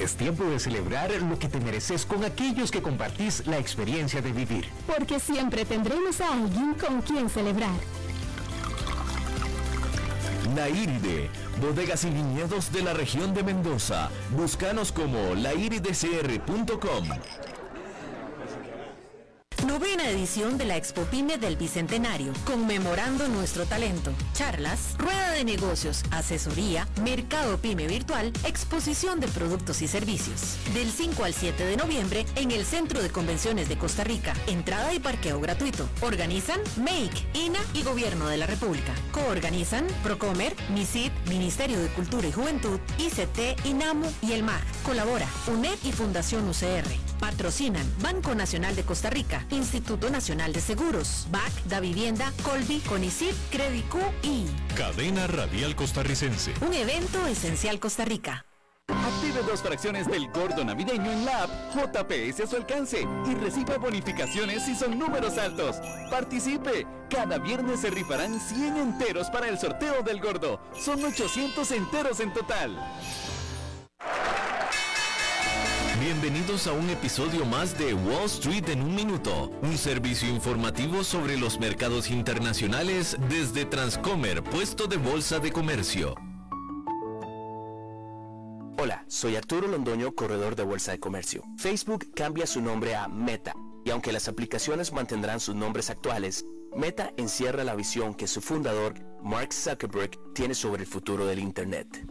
[0.00, 4.32] Es tiempo de celebrar lo que te mereces con aquellos que compartís la experiencia de
[4.32, 4.66] vivir.
[4.86, 7.78] Porque siempre tendremos a alguien con quien celebrar.
[10.56, 11.28] Laíride,
[11.60, 14.08] bodegas y viñedos de la región de Mendoza.
[14.30, 17.04] Búscanos como lairidecr.com.
[19.66, 24.10] Novena edición de la Expo Pyme del Bicentenario, conmemorando nuestro talento.
[24.32, 30.56] Charlas, rueda de negocios, asesoría, mercado Pyme virtual, exposición de productos y servicios.
[30.72, 34.32] Del 5 al 7 de noviembre en el Centro de Convenciones de Costa Rica.
[34.46, 35.86] Entrada y parqueo gratuito.
[36.00, 38.94] Organizan Make, INA y Gobierno de la República.
[39.12, 44.64] Coorganizan Procomer, MISID, Ministerio de Cultura y Juventud, ICT, INAMU y el MAG.
[44.84, 47.09] Colabora UNED y Fundación UCR.
[47.20, 53.34] Patrocinan Banco Nacional de Costa Rica, Instituto Nacional de Seguros, BAC, Da Vivienda, Colby, Conicip,
[53.50, 56.54] Credicu y Cadena Radial Costarricense.
[56.62, 58.46] Un evento esencial Costa Rica.
[58.88, 63.76] Active dos fracciones del gordo navideño en la app JPS a su alcance y reciba
[63.76, 65.76] bonificaciones si son números altos.
[66.10, 66.86] Participe.
[67.08, 70.60] Cada viernes se rifarán 100 enteros para el sorteo del gordo.
[70.78, 72.78] Son 800 enteros en total.
[76.00, 81.36] Bienvenidos a un episodio más de Wall Street en un minuto, un servicio informativo sobre
[81.36, 86.14] los mercados internacionales desde Transcomer, puesto de bolsa de comercio.
[88.78, 91.44] Hola, soy Arturo Londoño, corredor de bolsa de comercio.
[91.58, 93.52] Facebook cambia su nombre a Meta,
[93.84, 98.94] y aunque las aplicaciones mantendrán sus nombres actuales, Meta encierra la visión que su fundador,
[99.22, 102.06] Mark Zuckerberg, tiene sobre el futuro del Internet.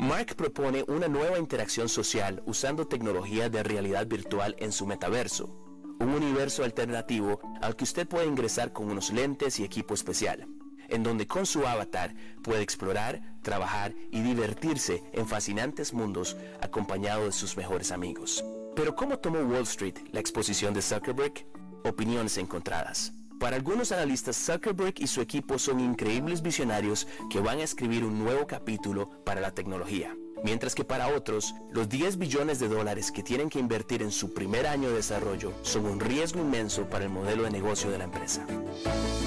[0.00, 5.54] Mark propone una nueva interacción social usando tecnología de realidad virtual en su metaverso,
[5.98, 10.48] un universo alternativo al que usted puede ingresar con unos lentes y equipo especial,
[10.88, 17.32] en donde con su avatar puede explorar, trabajar y divertirse en fascinantes mundos acompañado de
[17.32, 18.42] sus mejores amigos.
[18.74, 21.44] Pero ¿cómo tomó Wall Street la exposición de Zuckerberg?
[21.84, 23.12] Opiniones encontradas.
[23.40, 28.18] Para algunos analistas, Zuckerberg y su equipo son increíbles visionarios que van a escribir un
[28.18, 30.14] nuevo capítulo para la tecnología.
[30.44, 34.34] Mientras que para otros, los 10 billones de dólares que tienen que invertir en su
[34.34, 38.04] primer año de desarrollo son un riesgo inmenso para el modelo de negocio de la
[38.04, 38.46] empresa.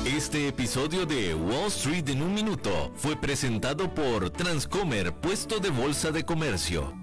[0.06, 6.12] Este episodio de Wall Street en un minuto fue presentado por Transcomer, puesto de bolsa
[6.12, 7.03] de comercio.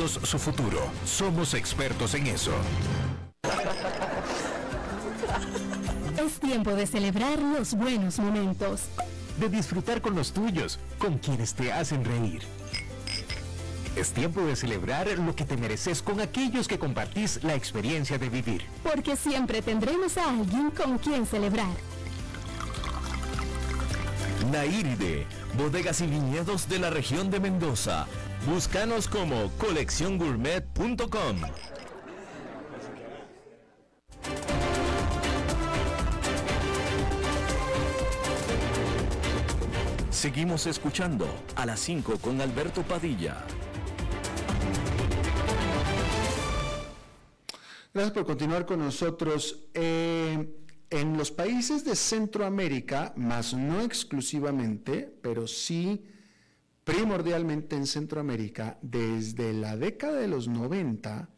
[0.07, 0.79] su futuro.
[1.05, 2.51] Somos expertos en eso.
[6.23, 8.81] Es tiempo de celebrar los buenos momentos.
[9.37, 12.41] De disfrutar con los tuyos, con quienes te hacen reír.
[13.95, 18.29] Es tiempo de celebrar lo que te mereces con aquellos que compartís la experiencia de
[18.29, 18.65] vivir.
[18.83, 21.75] Porque siempre tendremos a alguien con quien celebrar.
[24.51, 25.25] Nairide,
[25.57, 28.07] bodegas y viñedos de la región de Mendoza.
[28.45, 31.41] Búscanos como colecciongourmet.com.
[40.09, 43.45] Seguimos escuchando a las 5 con Alberto Padilla.
[47.93, 49.65] Gracias por continuar con nosotros.
[49.75, 50.49] Eh,
[50.89, 56.03] en los países de Centroamérica, más no exclusivamente, pero sí
[56.83, 61.29] primordialmente en Centroamérica, desde la década de los 90,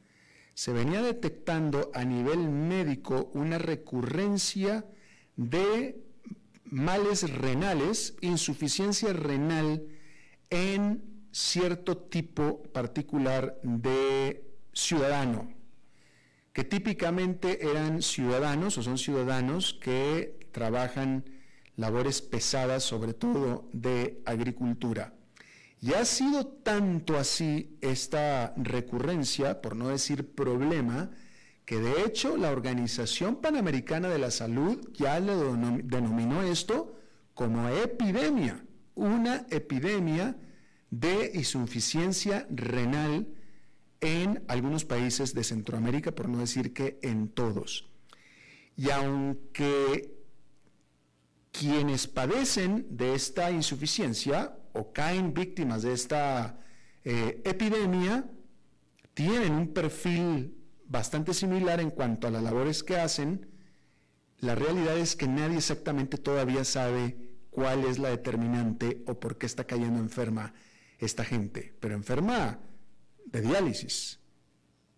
[0.53, 4.85] se venía detectando a nivel médico una recurrencia
[5.35, 6.03] de
[6.65, 9.83] males renales, insuficiencia renal
[10.49, 15.51] en cierto tipo particular de ciudadano,
[16.53, 21.25] que típicamente eran ciudadanos o son ciudadanos que trabajan
[21.75, 25.13] labores pesadas, sobre todo de agricultura.
[25.83, 31.11] Y ha sido tanto así esta recurrencia, por no decir problema,
[31.65, 35.35] que de hecho la Organización Panamericana de la Salud ya le
[35.83, 36.97] denominó esto
[37.33, 38.63] como epidemia,
[38.95, 40.37] una epidemia
[40.89, 43.27] de insuficiencia renal
[43.99, 47.89] en algunos países de Centroamérica, por no decir que en todos.
[48.77, 50.15] Y aunque
[51.51, 56.59] quienes padecen de esta insuficiencia o caen víctimas de esta
[57.03, 58.25] eh, epidemia
[59.13, 63.47] tienen un perfil bastante similar en cuanto a las labores que hacen,
[64.39, 67.17] la realidad es que nadie exactamente todavía sabe
[67.49, 70.53] cuál es la determinante o por qué está cayendo enferma
[70.99, 72.59] esta gente, pero enferma
[73.25, 74.19] de diálisis.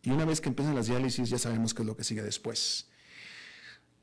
[0.01, 2.89] Y una vez que empiezan las diálisis ya sabemos qué es lo que sigue después.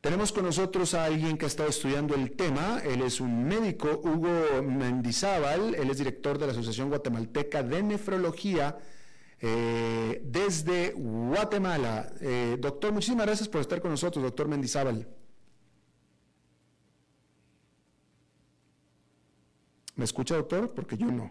[0.03, 2.81] Tenemos con nosotros a alguien que ha estado estudiando el tema.
[2.85, 5.77] Él es un médico, Hugo Mendizábal.
[5.77, 8.77] Él es director de la Asociación Guatemalteca de Nefrología
[9.41, 12.13] eh, desde Guatemala.
[12.21, 15.07] Eh, doctor, muchísimas gracias por estar con nosotros, doctor Mendizábal.
[19.95, 20.75] ¿Me escucha, doctor?
[20.75, 21.31] Porque yo no.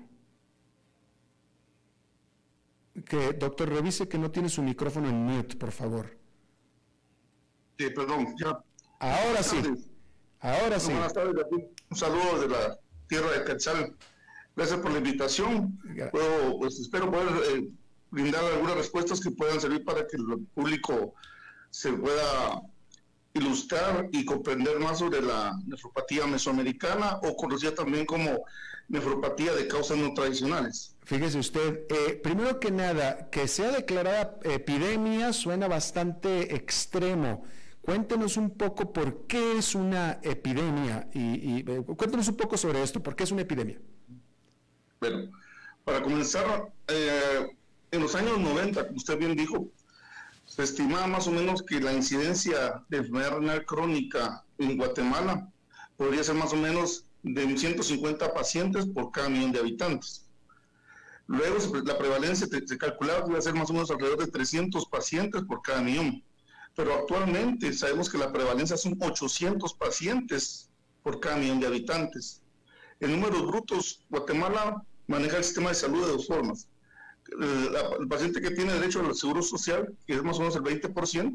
[3.03, 6.20] Que, doctor, revise que no tiene su micrófono en mute, por favor
[7.89, 8.59] perdón, ya.
[8.99, 9.61] Ahora sí.
[10.39, 10.91] Ahora sí.
[10.91, 11.45] Buenas tardes,
[11.89, 13.95] un saludo de la tierra de Quetzal.
[14.55, 15.79] Gracias por la invitación.
[16.59, 17.69] pues, espero poder eh,
[18.11, 21.13] brindar algunas respuestas que puedan servir para que el público
[21.69, 22.61] se pueda
[23.33, 28.43] ilustrar y comprender más sobre la nefropatía mesoamericana o conocida también como
[28.89, 30.95] nefropatía de causas no tradicionales.
[31.03, 37.45] Fíjese usted, eh, primero que nada, que sea declarada epidemia suena bastante extremo.
[37.81, 43.01] Cuéntenos un poco por qué es una epidemia y, eh, cuéntenos un poco sobre esto,
[43.01, 43.79] por qué es una epidemia.
[44.99, 45.31] Bueno,
[45.83, 47.47] para comenzar, eh,
[47.89, 49.67] en los años 90, como usted bien dijo,
[50.45, 55.49] se estima más o menos que la incidencia de enfermedad crónica en Guatemala
[55.97, 60.25] podría ser más o menos de 150 pacientes por cada millón de habitantes.
[61.27, 64.85] Luego la prevalencia se calculaba que iba a ser más o menos alrededor de 300
[64.87, 66.23] pacientes por cada millón.
[66.75, 70.69] Pero actualmente sabemos que la prevalencia son 800 pacientes
[71.03, 72.41] por cada millón de habitantes.
[72.99, 76.67] En números brutos, Guatemala maneja el sistema de salud de dos formas.
[77.29, 81.33] El, paciente que tiene derecho al seguro social, que es más o menos el 20%,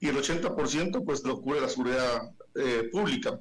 [0.00, 3.40] y el 80% pues lo cubre la seguridad eh, pública,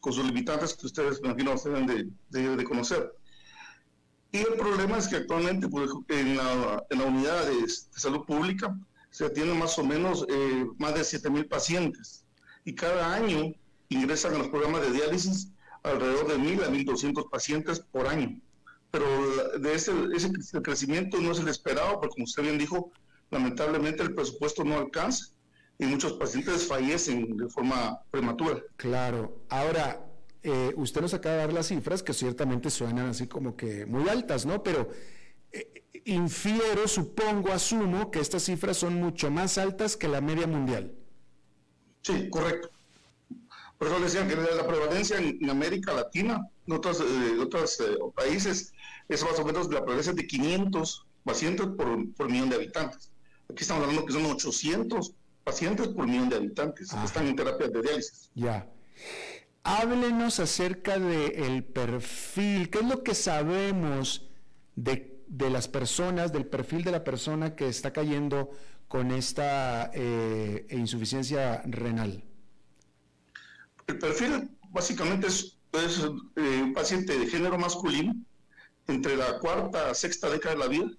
[0.00, 1.86] con sus limitantes que ustedes, me imagino, deben
[2.30, 3.12] de, de, conocer.
[4.30, 8.76] Y el problema es que actualmente pues, en, la, en, la, unidad de, salud pública
[9.16, 12.26] se atienden más o menos eh, más de 7 mil pacientes
[12.66, 13.54] y cada año
[13.88, 15.52] ingresan a los programas de diálisis
[15.84, 18.38] alrededor de 1.000 a 1.200 pacientes por año.
[18.90, 19.06] Pero
[19.58, 19.92] de ese,
[20.62, 22.92] crecimiento no es el esperado, porque como usted bien dijo,
[23.30, 25.32] lamentablemente el presupuesto no alcanza
[25.78, 28.60] y muchos pacientes fallecen de forma prematura.
[28.76, 29.46] Claro.
[29.48, 30.04] Ahora,
[30.42, 34.10] eh, usted nos acaba de dar las cifras que ciertamente suenan así como que muy
[34.10, 34.62] altas, ¿no?
[34.62, 34.90] Pero
[35.52, 40.92] eh, infiero, supongo, asumo que estas cifras son mucho más altas que la media mundial.
[42.02, 42.70] Sí, correcto.
[43.78, 48.72] Por eso decían que la prevalencia en, América Latina, en otros, eh, otros eh, países,
[49.08, 53.10] es más o menos la prevalencia de 500 pacientes por, por millón de habitantes.
[53.50, 55.12] Aquí estamos hablando que son 800
[55.44, 58.30] pacientes por millón de habitantes que están en terapia de diálisis.
[58.34, 58.68] Ya.
[59.62, 64.28] Háblenos acerca del perfil, ¿qué es lo que sabemos
[64.76, 68.50] de, de, las personas, del perfil de la persona que está cayendo
[68.88, 72.24] con esta eh, insuficiencia renal?
[73.86, 78.14] El perfil básicamente es, eh, un paciente de género masculino
[78.86, 80.90] entre la cuarta a sexta década de la vida.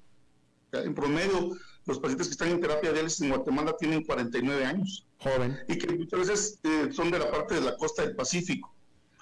[0.74, 5.06] En promedio, los pacientes que están en terapia diálisis en Guatemala tienen 49 años.
[5.20, 5.58] Joven.
[5.68, 8.74] Y que muchas veces eh, son de la parte de la costa del Pacífico.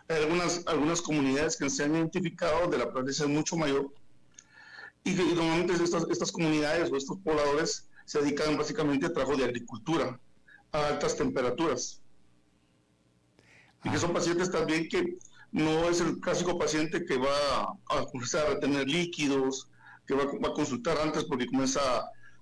[0.07, 3.91] Hay algunas, algunas comunidades que se han identificado de la prevalencia mucho mayor.
[5.05, 9.45] Y, que, normalmente estas, estas comunidades o estos pobladores se dedican básicamente a trabajo de
[9.45, 10.19] agricultura
[10.73, 12.01] a altas temperaturas
[13.85, 15.17] y que son pacientes también que
[15.51, 19.69] no es el clásico paciente que va a comenzar a retener líquidos,
[20.07, 21.79] que va, a consultar antes porque comienza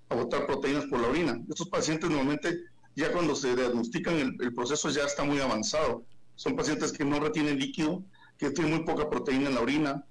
[0.08, 1.40] a, botar proteínas por la orina.
[1.48, 2.56] Estos pacientes normalmente
[2.96, 6.04] ya cuando se diagnostican el, proceso ya está muy avanzado.
[6.34, 8.02] Son pacientes que no retienen líquido,
[8.38, 10.04] que tienen muy poca proteína en la orina.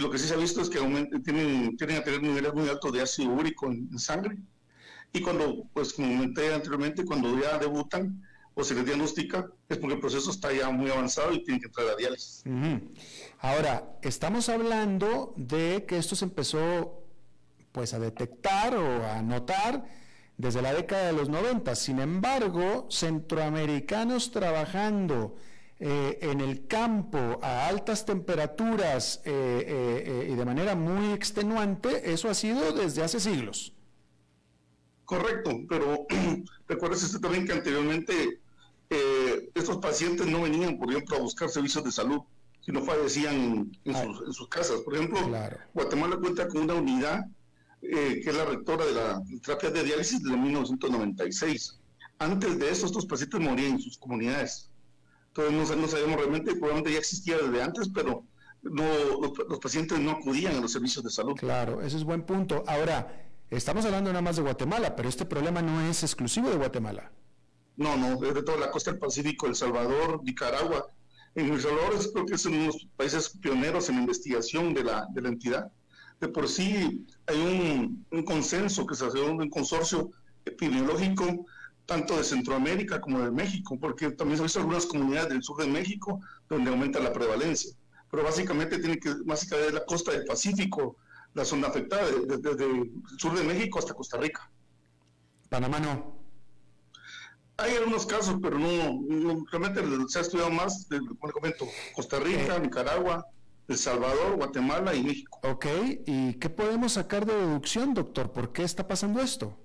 [0.00, 0.78] Lo que sí se ha visto es que
[1.24, 4.36] tienen, tienen a tener niveles muy altos de ácido úrico en, sangre.
[5.12, 8.22] Y cuando, pues como comenté anteriormente, cuando ya debutan,
[8.54, 11.66] o se les diagnostica, es porque el proceso está ya muy avanzado y tiene que
[11.66, 12.44] entrar a diálisis.
[13.40, 17.02] Ahora, estamos hablando de que esto se empezó
[17.72, 19.84] pues a detectar o a notar
[20.36, 21.74] desde la década de los 90.
[21.74, 25.36] Sin embargo, centroamericanos trabajando
[25.80, 32.28] eh, en el campo a altas temperaturas eh, eh, y de manera muy extenuante, eso
[32.28, 33.72] ha sido desde hace siglos.
[35.04, 36.06] Correcto, pero
[36.68, 38.40] recuérdese usted también que anteriormente
[39.54, 42.20] estos pacientes no venían, por ejemplo, a buscar servicios de salud,
[42.60, 44.80] sino fallecían en, sus, casas.
[44.82, 45.18] Por ejemplo,
[45.74, 47.24] Guatemala cuenta con una unidad
[47.86, 51.78] eh, que es la rectora de la terapia de diálisis desde 1996.
[52.18, 54.70] Antes de eso, estos pacientes morían en sus comunidades.
[55.36, 58.24] Entonces, no, sabemos realmente, probablemente ya existía desde antes, pero
[58.62, 58.84] no,
[59.48, 61.34] los, pacientes no acudían a los servicios de salud.
[61.34, 62.62] Claro, ese es buen punto.
[62.68, 67.10] Ahora, estamos hablando nada más de Guatemala, pero este problema no es exclusivo de Guatemala.
[67.76, 70.86] No, no, es de toda la costa del Pacífico, El Salvador, Nicaragua.
[71.34, 75.08] En El Salvador creo que es uno de los países pioneros en investigación de la,
[75.12, 75.72] de la entidad.
[76.20, 80.12] De por sí hay un, un consenso que se hace, un consorcio
[80.44, 81.44] epidemiológico
[81.86, 85.58] tanto de Centroamérica como de México, porque también se han visto algunas comunidades del sur
[85.58, 87.74] de México donde aumenta la prevalencia.
[88.10, 90.96] Pero básicamente tiene que, básicamente es la costa del Pacífico,
[91.34, 94.50] la zona afectada, desde el sur de México hasta Costa Rica.
[95.48, 96.24] Panamá no.
[97.56, 102.56] Hay algunos casos, pero no, realmente se ha estudiado más, como le comento, Costa Rica,
[102.56, 102.60] eh.
[102.60, 103.26] Nicaragua,
[103.68, 105.38] El Salvador, Guatemala y México.
[105.42, 105.66] Ok,
[106.06, 108.32] ¿y qué podemos sacar de deducción, doctor?
[108.32, 109.56] ¿Por qué está pasando esto?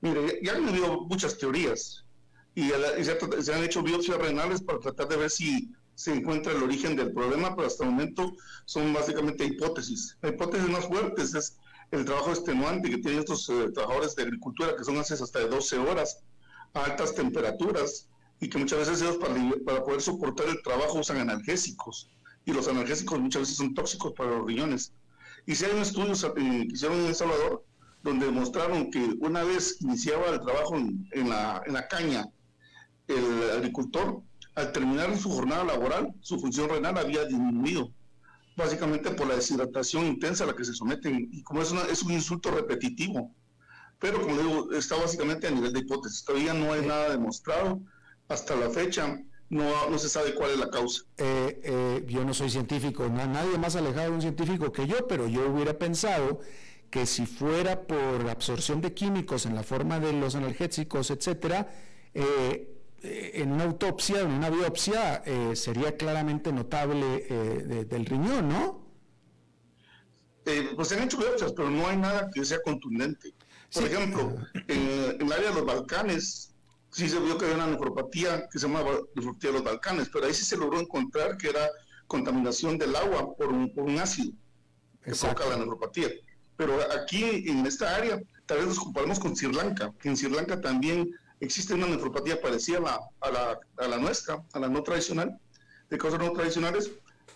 [0.00, 2.04] Mire, ya han habido muchas teorías
[2.54, 6.96] y, se, han hecho biopsias renales para tratar de ver si se encuentra el origen
[6.96, 8.32] del problema, pero hasta el momento
[8.64, 10.16] son básicamente hipótesis.
[10.22, 11.56] La hipótesis más fuerte es
[11.90, 15.48] el trabajo extenuante que tienen estos eh, trabajadores de agricultura, que son haces hasta de
[15.48, 16.20] 12 horas,
[16.74, 18.08] a altas temperaturas
[18.40, 22.10] y que muchas veces ellos para, poder soportar el trabajo usan analgésicos
[22.44, 24.92] y los analgésicos muchas veces son tóxicos para los riñones.
[25.46, 27.64] Y si hay un estudio que hicieron en El Salvador
[28.02, 32.26] donde demostraron que una vez iniciaba el trabajo en, la, en la caña,
[33.06, 34.22] el agricultor,
[34.54, 37.92] al terminar su jornada laboral, su función renal había disminuido,
[38.56, 42.12] básicamente por la deshidratación intensa a la que se someten, y como es, es un
[42.12, 43.34] insulto repetitivo.
[44.00, 47.80] Pero como digo, está básicamente a nivel de hipótesis, todavía no hay nada demostrado
[48.28, 49.20] hasta la fecha.
[49.50, 51.04] No, no se sabe cuál es la causa.
[51.16, 55.26] Eh, eh, yo no soy científico, nadie más alejado de un científico que yo, pero
[55.26, 56.40] yo hubiera pensado
[56.90, 61.68] que si fuera por absorción de químicos en la forma de los analgésicos, etcétera,
[62.14, 68.88] eh, eh, en una autopsia, en una biopsia, eh, sería claramente notable del riñón, ¿no?
[70.76, 73.34] pues se han hecho biopsias, pero no hay nada que sea contundente.
[73.74, 74.34] Por ejemplo,
[74.68, 76.54] en, el área de los Balcanes,
[76.90, 78.82] sí se vio que había una nefropatía que se llama
[79.14, 81.68] nefropatía de los Balcanes, pero ahí sí se logró encontrar que era
[82.06, 84.32] contaminación del agua por un, por un ácido
[85.02, 86.08] que provoca la nefropatía.
[86.58, 90.28] Pero aquí en esta área, tal vez nos comparamos con Sri Lanka, que en Sri
[90.28, 95.38] Lanka también existe una nefropatía parecida a la, a la, nuestra, a la no tradicional,
[95.88, 96.90] de causas no tradicionales,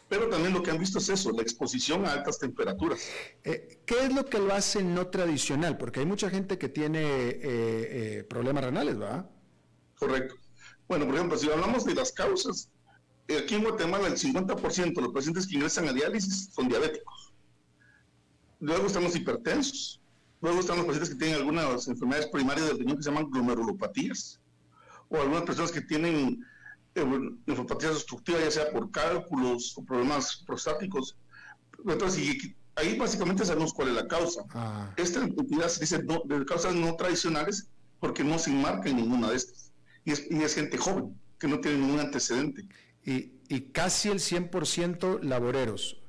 [0.09, 3.09] pero también lo que han visto es eso, la exposición a altas temperaturas.
[3.45, 5.79] Eh, ¿Qué es lo que lo hace no tradicional?
[5.79, 9.31] Porque hay mucha gente que tiene eh, eh, problemas renales, ¿verdad?
[9.95, 10.35] Correcto.
[10.89, 12.69] Bueno, por ejemplo, si hablamos de las causas,
[13.29, 17.32] aquí en Guatemala el 50% de los pacientes que ingresan a diálisis son diabéticos.
[18.63, 20.01] Luego están los hipertensos.
[20.41, 24.41] Luego están los pacientes que tienen algunas enfermedades primarias del riñón que se llaman glomerulopatías.
[25.09, 26.45] O algunas personas que tienen
[26.95, 27.05] eh,
[27.45, 31.17] nefropatías obstructivas, ya sea por cálculos o problemas prostáticos.
[31.85, 34.45] Entonces, ahí básicamente sabemos cuál es la causa.
[34.51, 34.95] Ah.
[34.97, 39.37] Esta entidad se dice de causas no tradicionales porque no se enmarca en ninguna de
[39.37, 39.73] estas.
[40.05, 42.69] Y es, y es gente joven, que no tiene ningún antecedente.
[43.05, 46.02] Y, y casi el 100% laboreros.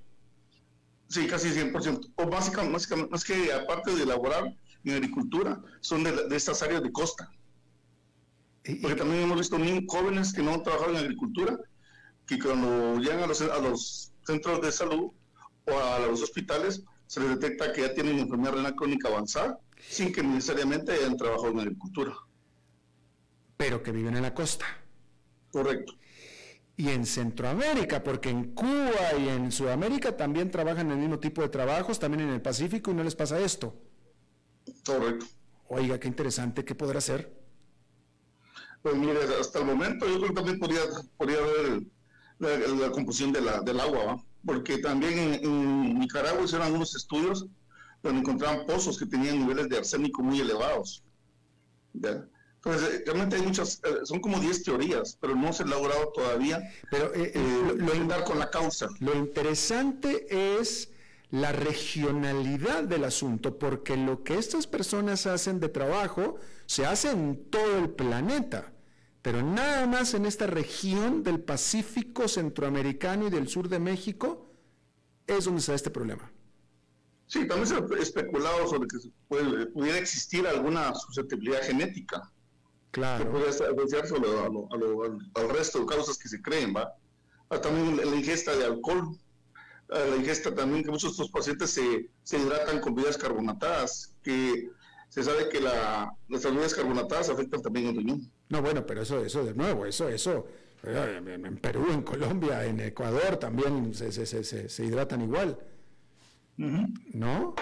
[1.08, 2.14] Sí, casi 100%.
[2.16, 6.91] O básicamente, básicamente, más que aparte de laborar en agricultura, son de, estas áreas de
[6.91, 7.32] costa.
[8.82, 11.58] Porque también hemos visto jóvenes que no han trabajado en agricultura,
[12.26, 15.12] que cuando llegan a los, a los centros de salud
[15.66, 20.14] o a los hospitales, se les detecta que ya tienen enfermedad renal crónica avanzada, sin
[20.14, 22.16] que necesariamente hayan trabajado en agricultura.
[23.58, 24.66] Pero que viven en la costa.
[25.51, 25.93] Correcto
[26.76, 31.49] y en Centroamérica, porque en Cuba y en Sudamérica también trabajan el mismo tipo de
[31.49, 33.76] trabajos, también en el Pacífico y no les pasa esto.
[34.86, 35.26] Correcto.
[35.69, 37.32] Oiga, qué interesante, ¿qué podrá hacer?
[38.82, 40.82] Pues mire, hasta el momento yo creo que también podría,
[41.17, 41.84] podría ver
[42.39, 47.45] la, composición de la, del agua, porque también en, Nicaragua hicieron algunos estudios
[48.01, 51.03] donde encontraban pozos que tenían niveles de arsénico muy elevados.
[51.93, 52.28] ¿ya?
[52.64, 56.14] Pues, eh, realmente hay muchas, eh, son como 10 teorías, pero no se ha logrado
[56.14, 57.34] todavía pero, eh,
[57.76, 58.88] lo, con la causa.
[58.99, 60.89] Lo interesante es
[61.30, 67.49] la regionalidad del asunto, porque lo que estas personas hacen de trabajo se hace en
[67.49, 68.72] todo el planeta,
[69.22, 74.49] pero nada más en esta región del Pacífico centroamericano y del sur de México
[75.28, 76.32] es donde está este problema.
[77.28, 82.32] Sí, también se ha especulado sobre que pudiera existir alguna susceptibilidad genética
[82.93, 83.31] Claro.
[83.31, 86.93] puede asociarse al resto de causas que se creen, ¿va?
[87.49, 89.17] Ah, también la ingesta de alcohol,
[89.89, 94.13] ah, la ingesta también que muchos de estos pacientes se, se hidratan con bebidas carbonatadas,
[94.21, 94.69] que
[95.09, 98.31] se sabe que la, las bebidas carbonatadas afectan también el riñón.
[98.49, 100.45] No, bueno, pero eso, eso de nuevo, eso, eso,
[100.83, 105.57] eh, en Perú, en Colombia, en Ecuador también se, se, se, se hidratan igual.
[106.57, 107.55] ¿No?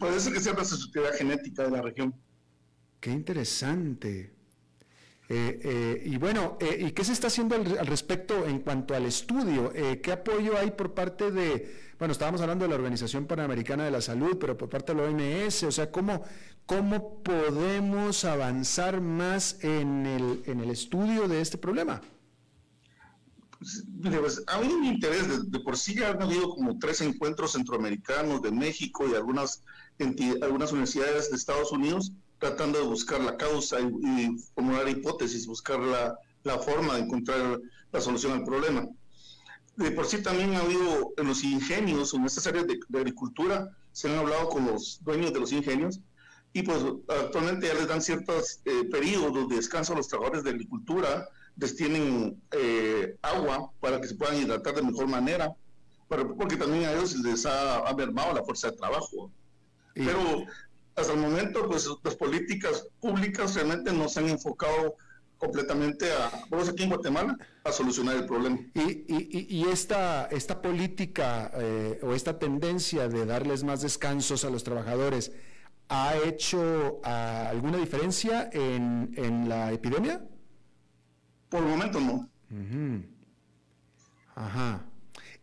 [0.00, 2.12] Puede ser que sea una susceptibilidad genética de la región.
[3.02, 4.32] Qué interesante.
[5.28, 9.06] Eh, eh, y bueno, eh, ¿y qué se está haciendo al, respecto en cuanto al
[9.06, 9.72] estudio?
[10.00, 14.00] ¿Qué apoyo hay por parte de, bueno, estábamos hablando de la Organización Panamericana de la
[14.00, 16.22] Salud, pero por parte de la OMS, o sea, ¿cómo,
[16.64, 22.00] cómo podemos avanzar más en el, en el estudio de este problema?
[23.58, 28.42] Pues, pues, hay un interés, de, por sí ya han habido como tres encuentros centroamericanos
[28.42, 29.64] de México y algunas,
[30.40, 36.18] algunas universidades de Estados Unidos tratando de buscar la causa y, formular hipótesis, buscar la,
[36.42, 37.60] la, forma de encontrar
[37.92, 38.88] la solución al problema.
[39.76, 44.10] De por sí también ha habido en los ingenios, en estas áreas de, agricultura, se
[44.10, 46.00] han hablado con los dueños de los ingenios
[46.52, 50.50] y pues actualmente ya les dan ciertos eh, periodos de descanso a los trabajadores de
[50.50, 55.54] agricultura, les tienen eh, agua para que se puedan hidratar de mejor manera,
[56.08, 59.30] porque también a ellos les ha, ha mermado la fuerza de trabajo.
[59.94, 60.46] Pero
[60.94, 64.96] hasta el momento, pues las políticas públicas realmente no se han enfocado
[65.38, 68.58] completamente a, vamos aquí en Guatemala, a solucionar el problema.
[68.74, 74.50] Y, y, y esta, esta política eh, o esta tendencia de darles más descansos a
[74.50, 75.32] los trabajadores,
[75.88, 80.24] ha hecho ah, alguna diferencia en, la epidemia?
[81.48, 82.30] Por el momento no.
[84.34, 84.86] Ajá.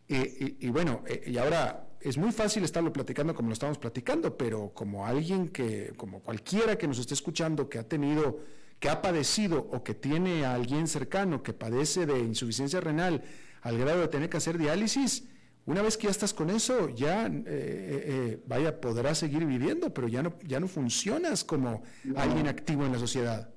[0.08, 4.72] Y, bueno, eh, y ahora es muy fácil estarlo platicando como lo estamos platicando, pero
[4.74, 8.40] como alguien que, como cualquiera que nos esté escuchando, que ha tenido,
[8.80, 13.24] que ha padecido o que tiene a alguien cercano que padece de insuficiencia renal
[13.62, 15.26] al grado de tener que hacer diálisis,
[15.66, 20.08] una vez que ya estás con eso, ya, eh, eh, vaya, podrás seguir viviendo, pero
[20.08, 21.84] ya no, ya no funcionas como
[22.16, 23.54] alguien activo en la sociedad.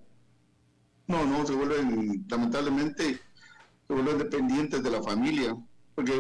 [1.07, 3.19] No, no, se vuelven, lamentablemente,
[3.87, 5.57] se vuelven dependientes de la familia.
[5.95, 6.13] Porque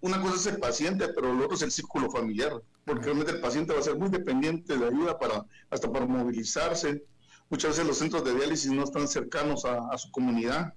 [0.00, 2.60] una cosa es el paciente, pero lo otro es el círculo familiar.
[2.84, 7.04] Porque realmente el paciente va a ser muy dependiente de ayuda para, hasta para movilizarse.
[7.48, 10.72] Muchas veces los centros de diálisis no están cercanos a, su comunidad.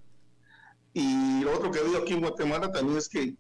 [0.94, 3.36] Y lo otro que ha habido aquí en Guatemala también es que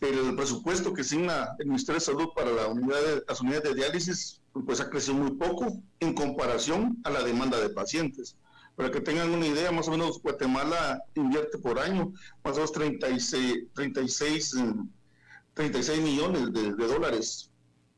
[0.00, 3.74] el presupuesto que asigna el Ministerio de Salud para la unidad de, las unidades de
[3.74, 8.36] diálisis pues ha crecido muy poco en comparación a la demanda de pacientes.
[8.80, 12.72] Para que tengan una idea, más o menos Guatemala invierte por año más o menos
[12.72, 14.54] 36, 36,
[15.52, 17.50] 36 millones de, dólares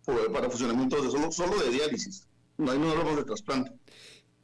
[0.05, 2.27] para funcionamiento de solo, solo de diálisis.
[2.59, 3.71] No hay no hablamos de trasplante.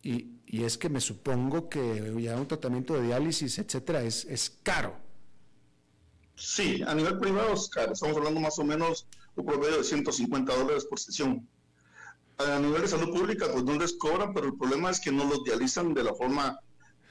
[0.05, 4.61] Y, y, es que me supongo que ya un tratamiento de diálisis, etcétera, es, es
[4.63, 4.95] caro.
[6.37, 7.95] Sí, a nivel privado es caro.
[7.95, 11.49] Estamos hablando más o menos un promedio de 150 dólares por sesión
[12.39, 15.25] a nivel de salud pública, pues no les cobran, pero el problema es que no
[15.25, 16.59] los dializan de la forma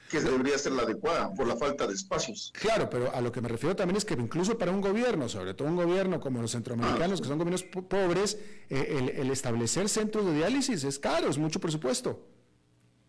[0.08, 2.50] que debería ser la adecuada por la falta de espacios.
[2.58, 5.52] Claro, pero a lo que me refiero también es que incluso para un gobierno, sobre
[5.52, 7.22] todo un gobierno como los centroamericanos, ah.
[7.22, 8.38] que son gobiernos pobres,
[8.70, 12.26] eh, el, establecer centros de diálisis es caro, es mucho presupuesto.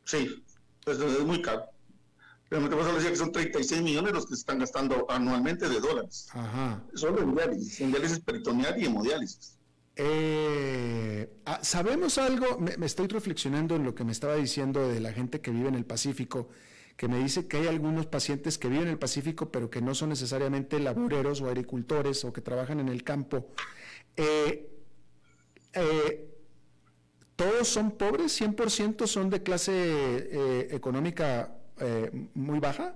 [0.04, 0.44] Sí,
[0.84, 1.64] pues, es muy caro.
[2.50, 5.80] Realmente vas a decir que son 36 millones los que se están gastando anualmente de
[5.80, 6.28] dólares.
[6.34, 6.84] Ajá.
[6.96, 9.59] Solo en diálisis, en diálisis peritoneal y hemodiálisis.
[10.02, 12.58] Eh, ah, ¿Sabemos algo?
[12.58, 15.76] Me, estoy reflexionando en lo que me estaba diciendo de la gente que vive en
[15.76, 16.48] el Pacífico,
[16.96, 19.94] que me dice que hay algunos pacientes que viven en el Pacífico, pero que no
[19.94, 23.50] son necesariamente laboreros o agricultores o que trabajan en el campo.
[24.16, 24.70] Eh,
[25.74, 26.30] eh,
[27.36, 28.40] ¿Todos son pobres?
[28.40, 31.58] ¿100% son de clase económica
[32.36, 32.96] muy baja?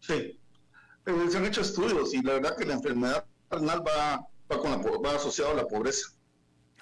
[0.00, 0.40] Sí.
[1.04, 5.14] se han hecho estudios y la verdad que la enfermedad renal va va, con va
[5.14, 6.08] asociado a la pobreza.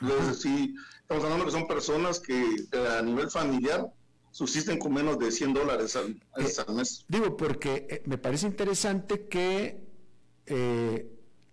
[0.01, 3.91] Entonces, sí, estamos hablando que son personas que eh, a nivel familiar
[4.31, 7.05] subsisten con menos de 100 dólares al, eh, mes.
[7.09, 9.87] Digo, porque eh, me parece interesante que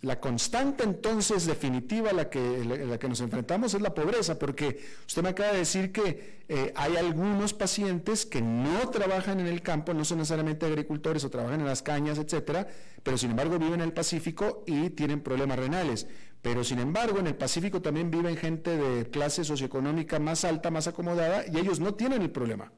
[0.04, 4.84] la constante entonces definitiva a la que, la que nos enfrentamos es la pobreza, porque
[5.08, 6.44] usted me acaba de decir que
[6.76, 11.62] hay algunos pacientes que no trabajan en el campo, no son necesariamente agricultores o trabajan
[11.62, 12.68] en las cañas, etcétera,
[13.02, 16.06] pero sin embargo viven en el Pacífico y tienen problemas renales.
[16.42, 20.86] Pero sin embargo en el Pacífico también viven gente de clase socioeconómica más alta, más
[20.88, 22.74] acomodada, y ellos no tienen el problema.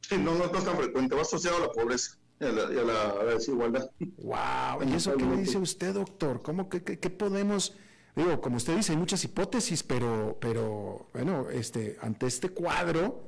[0.00, 3.90] Sí, no, no, es tan frecuente, va asociado a la pobreza y a la, desigualdad.
[4.18, 4.88] ¡Wow!
[4.88, 6.42] ¿Y eso qué me dice usted, doctor?
[6.42, 6.80] ¿Cómo que,
[7.10, 7.74] podemos...?
[8.14, 13.24] Digo, como usted dice, hay muchas hipótesis, pero, pero bueno, este, ante este cuadro,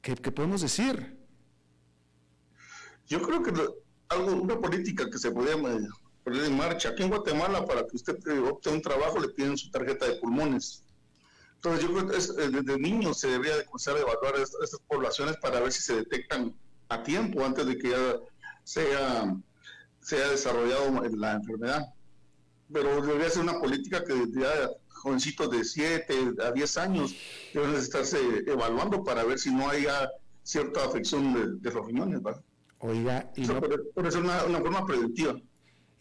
[0.00, 1.18] ¿qué, qué podemos decir?
[3.08, 3.52] Yo creo que
[4.10, 5.54] algo, una política que se podía
[6.24, 6.90] poner en marcha.
[6.90, 8.14] Aquí en Guatemala, para que usted
[8.48, 10.84] obtenga un trabajo, le piden su tarjeta de pulmones.
[11.56, 15.36] Entonces, yo creo que eh, desde niños se debería de comenzar a evaluar estas, poblaciones
[15.38, 16.54] para ver si se detectan
[16.90, 18.16] a tiempo antes de que ya
[18.64, 19.36] sea,
[20.00, 21.86] sea desarrollado la enfermedad.
[22.72, 27.14] Pero debería ser una política que ya jovencitos de 7 a 10 años
[27.54, 30.10] deben estarse evaluando para ver si no haya
[30.42, 32.22] cierta afección de, de los riñones.
[32.22, 32.42] ¿verdad?
[32.80, 33.60] Oiga, y no...
[33.94, 35.36] puede ser una, forma preventiva.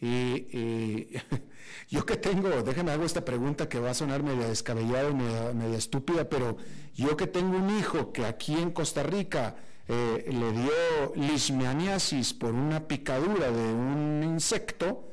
[0.01, 1.07] Y,
[1.89, 5.77] yo que tengo, déjeme hago esta pregunta que va a sonar media descabellada y media,
[5.77, 6.57] estúpida, pero
[6.95, 9.57] yo que tengo un hijo que aquí en Costa Rica
[9.91, 15.11] eh, le dio lismianiasis por una picadura de un insecto,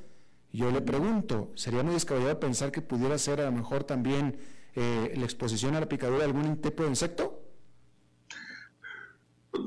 [0.53, 4.39] yo le pregunto, ¿sería muy descabellado pensar que pudiera ser a lo mejor también
[4.75, 7.43] eh, la exposición a la picadura de algún tipo de insecto?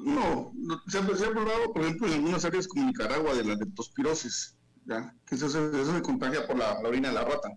[0.03, 0.53] No,
[0.87, 5.15] se ha, probado, por ejemplo, en algunas áreas como Nicaragua de la leptospirosis, ¿ya?
[5.25, 7.49] que eso, se contagia por la, orina de la rata.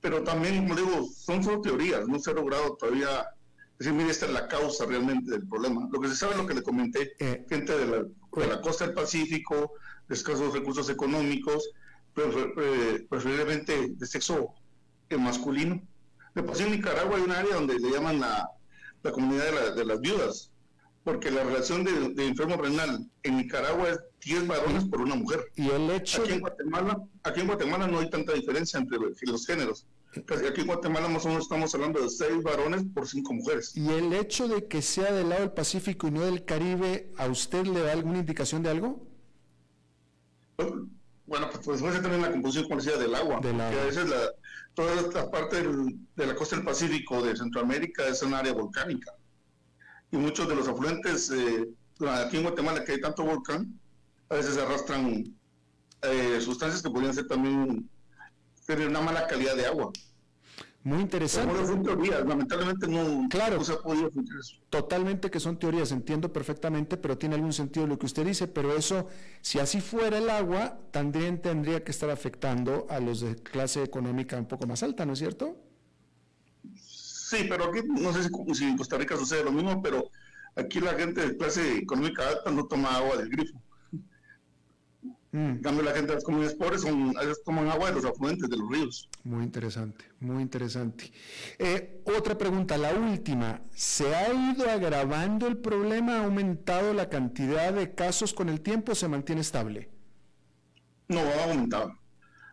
[0.00, 3.26] Pero también, como digo, son solo teorías, no se ha logrado todavía
[3.78, 5.88] decir, mire, esta es la causa realmente del problema.
[5.90, 8.84] Lo que se sabe es lo que le comenté, eh, gente de la, la, costa
[8.86, 9.72] del Pacífico,
[10.08, 11.70] de escasos recursos económicos,
[12.16, 14.54] eh, preferiblemente de sexo
[15.16, 15.80] masculino.
[16.34, 18.50] De por en Nicaragua hay un área donde le llaman la,
[19.02, 20.50] la comunidad de las viudas,
[21.04, 25.40] porque la relación de, enfermo renal en Nicaragua es 10 varones por una mujer.
[25.56, 29.46] Y el hecho aquí en Guatemala, aquí en Guatemala no hay tanta diferencia entre los
[29.46, 29.86] géneros.
[30.48, 33.76] Aquí en Guatemala más o menos estamos hablando de seis varones por cinco mujeres.
[33.76, 37.26] ¿Y el hecho de que sea del lado del Pacífico y no del Caribe, a
[37.26, 39.06] usted le da alguna indicación de algo?
[41.26, 43.40] Bueno, pues, pues puede también la composición comercial del agua.
[43.40, 43.82] Del agua.
[43.82, 44.16] A veces la,
[44.74, 45.62] toda esta parte
[46.16, 49.12] de la costa del Pacífico de Centroamérica es un área volcánica.
[50.10, 51.68] Y muchos de los afluentes, eh,
[52.06, 53.78] aquí en Guatemala, que hay tanto volcán,
[54.30, 55.36] a veces arrastran
[56.02, 57.88] eh, sustancias que podrían ser también
[58.66, 59.92] tener una mala calidad de agua.
[60.84, 61.66] Muy interesante.
[61.66, 64.10] son teorías, lamentablemente no, claro, se ha podido
[64.70, 68.74] Totalmente que son teorías, entiendo perfectamente, pero tiene algún sentido lo que usted dice, pero
[68.76, 69.08] eso,
[69.42, 74.38] si así fuera el agua, también tendría que estar afectando a los de clase económica
[74.38, 75.56] un poco más alta, ¿no es cierto?
[76.74, 80.10] Sí, pero aquí no sé si, si en Costa Rica sucede lo mismo, pero
[80.54, 83.60] aquí la gente de clase económica alta no toma agua del grifo.
[85.38, 85.50] Mm.
[85.50, 87.14] En cambio, la gente de las comunidades pobres son,
[87.44, 89.08] toman agua de los afluentes de los ríos.
[89.22, 91.12] Muy interesante, muy interesante.
[91.60, 93.60] Eh, otra pregunta, la última.
[93.72, 96.16] ¿Se ha ido agravando el problema?
[96.16, 99.88] ¿Ha aumentado la cantidad de casos con el tiempo se mantiene estable?
[101.06, 101.96] No, ha aumentado.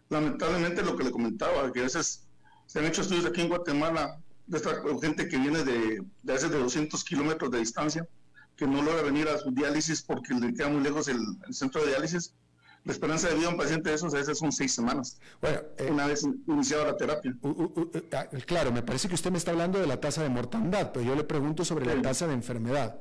[0.09, 2.27] Lamentablemente lo que le comentaba, que a veces
[2.67, 6.49] se han hecho estudios aquí en Guatemala de esta gente que viene de, de hace
[6.49, 8.07] de 200 kilómetros de distancia,
[8.55, 11.19] que no logra venir a su diálisis porque le queda muy lejos el
[11.49, 12.35] centro de diálisis
[12.85, 15.17] la esperanza de vida de un paciente de esos a veces son seis semanas.
[15.41, 17.35] Bueno, eh, una vez iniciada la terapia.
[18.13, 21.03] Ah, claro, me parece que usted me está hablando de la tasa de mortandad, pero
[21.03, 22.99] yo le pregunto sobre la tasa de enfermedad.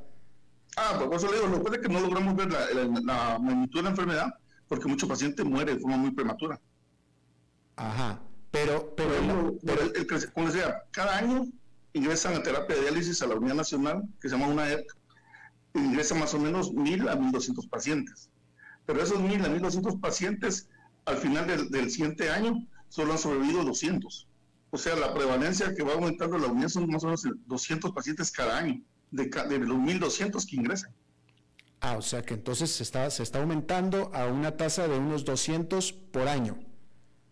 [0.76, 3.78] Ah, pues por eso le digo, lo que es que no logramos ver la, magnitud
[3.78, 4.34] de la enfermedad,
[4.66, 6.58] porque mucho paciente muere de forma muy prematura.
[7.76, 8.20] Ajá,
[8.50, 8.94] pero...
[8.96, 11.44] pero, pero, el, como decía, cada año
[11.92, 14.96] ingresan a terapia de diálisis a la Unidad Nacional, que se llama una ERC,
[15.74, 18.30] ingresan más o menos mil a mil doscientos pacientes
[18.86, 20.68] pero esos 1.000 a 1.200 pacientes
[21.04, 24.28] al final del, siguiente año solo han sobrevivido 200.
[24.70, 28.30] O sea, la prevalencia que va aumentando la unidad son más o menos 200 pacientes
[28.30, 30.92] cada año, de, de los 1.200 que ingresan.
[31.80, 35.24] Ah, o sea que entonces se está, se está aumentando a una tasa de unos
[35.24, 36.58] 200 por año.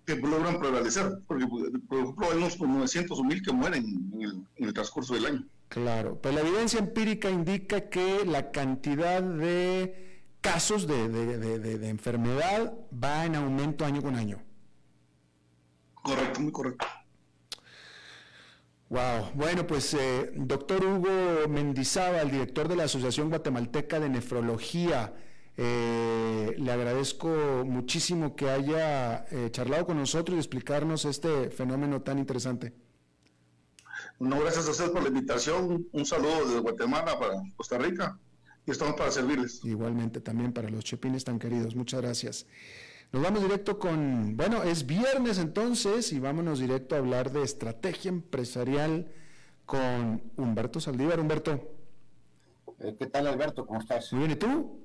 [0.04, 4.32] Que logran prevalecer, porque por ejemplo hay unos 900 o 1000 que mueren en el,
[4.56, 5.46] en el transcurso del año.
[5.68, 10.11] Claro, pero la evidencia empírica indica que la cantidad de
[10.42, 14.42] casos de, enfermedad va en aumento año con año.
[15.94, 16.84] Correcto, muy correcto.
[18.90, 19.30] Wow.
[19.34, 25.14] Bueno, pues eh, doctor Hugo Mendizábal, director de la Asociación Guatemalteca de Nefrología,
[25.56, 27.28] eh, le agradezco
[27.64, 32.74] muchísimo que haya eh, charlado con nosotros y explicarnos este fenómeno tan interesante.
[34.18, 35.86] No, gracias a usted por la invitación.
[35.92, 38.18] Un saludo desde Guatemala para Costa Rica
[38.66, 39.64] y estamos para servirles.
[39.64, 41.74] Igualmente también para los chepines tan queridos.
[41.74, 42.46] Muchas gracias.
[43.12, 48.08] Nos vamos directo con, bueno, es viernes entonces y vámonos directo a hablar de estrategia
[48.08, 49.12] empresarial
[49.66, 51.20] con Humberto Saldívar.
[51.20, 51.60] Humberto.
[52.78, 53.66] Eh, ¿Qué tal Alberto?
[53.66, 54.12] ¿Cómo estás?
[54.12, 54.80] Muy bien, ¿y tú?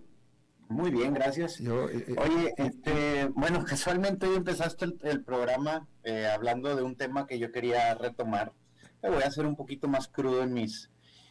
[0.67, 1.59] Muy bien, gracias.
[1.59, 5.87] Yo, eh, eh, Oye, este, bueno, casualmente hoy empezaste el, programa
[6.33, 8.53] hablando de un tema que yo quería retomar.
[9.01, 10.89] Me voy a hacer un poquito más crudo en mis,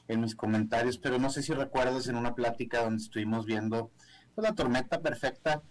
[0.08, 3.90] en mis comentarios, pero no sé si recuerdas en una plática donde estuvimos viendo
[4.34, 5.62] pues, la tormenta perfecta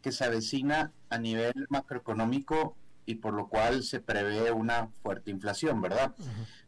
[0.00, 2.76] que se avecina a nivel macroeconómico
[3.06, 6.14] y por lo cual se prevé una fuerte inflación, ¿verdad?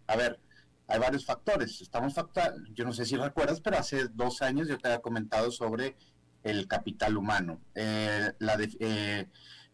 [0.06, 0.40] A ver,
[0.88, 1.80] hay varios factores.
[1.80, 2.14] Estamos
[2.74, 5.96] yo no sé si recuerdas, pero hace dos años yo te había comentado sobre
[6.42, 7.60] el capital humano.
[7.74, 9.28] Eh, la eh,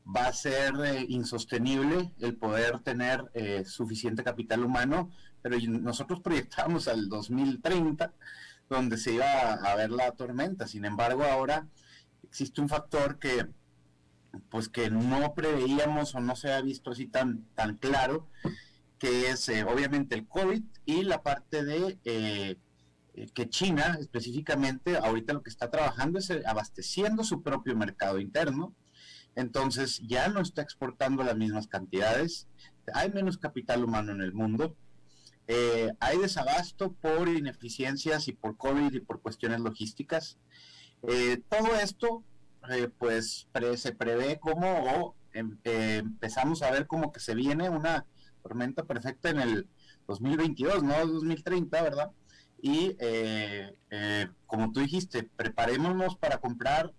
[0.05, 3.31] va a ser eh, insostenible el poder tener
[3.67, 5.11] suficiente capital humano
[5.43, 8.13] pero nosotros proyectábamos al 2030,
[8.71, 10.67] donde se iba a, ver la tormenta.
[10.67, 11.67] Sin embargo, ahora
[12.23, 13.47] existe un factor que
[14.49, 18.29] pues que no preveíamos o no se ha visto así tan, tan claro,
[18.99, 22.57] que es eh, obviamente el COVID y la parte de eh,
[23.35, 28.75] que China específicamente ahorita lo que está trabajando es eh, abasteciendo su propio mercado interno,
[29.35, 32.49] entonces ya no está exportando las mismas cantidades,
[32.95, 34.77] hay menos capital humano en el mundo,
[35.49, 40.39] eh, hay desabasto por ineficiencias y por COVID y por cuestiones logísticas.
[41.03, 42.23] Eh, todo esto,
[42.71, 48.07] eh, pues se prevé como, em, empezamos a ver como que se viene una
[48.43, 49.69] tormenta perfecta en el
[50.07, 52.11] 2022, no 2030, ¿verdad?
[52.61, 52.97] Y
[54.47, 56.93] como tú dijiste, preparémonos para comprar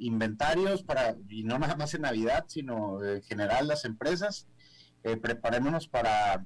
[0.00, 4.46] inventarios para, y no nada más en Navidad, sino en general las empresas,
[5.02, 6.44] preparémonos para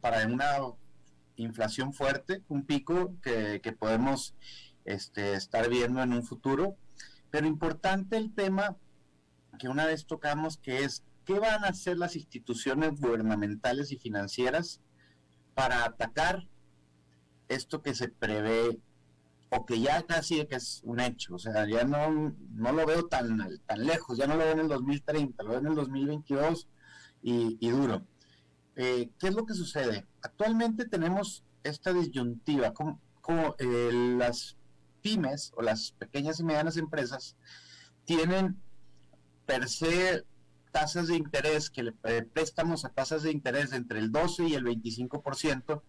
[0.00, 0.58] para una
[1.36, 4.34] inflación fuerte, un pico que, podemos
[4.84, 6.76] este, estar viendo en un futuro.
[7.30, 8.76] Pero importante el tema
[9.58, 14.80] que una vez tocamos, que es ¿qué van a hacer las instituciones gubernamentales y financieras
[15.54, 16.48] para atacar
[17.48, 18.80] esto que se prevé
[19.50, 21.34] o que ya casi que es un hecho?
[21.34, 24.60] O sea, ya no, no lo veo tan, tan lejos, ya no lo veo en
[24.60, 26.66] el 2030, lo veo en el 2022
[27.22, 28.06] y, y duro.
[28.78, 30.06] Eh, ¿Qué es lo que sucede?
[30.22, 33.00] Actualmente tenemos esta disyuntiva, como,
[33.58, 34.56] eh, las
[35.02, 37.36] pymes o las pequeñas y medianas empresas
[38.04, 38.56] tienen
[39.46, 40.24] per se
[40.70, 44.54] tasas de interés, que le, eh, préstamos a tasas de interés entre el 12 y
[44.54, 45.82] el 25%.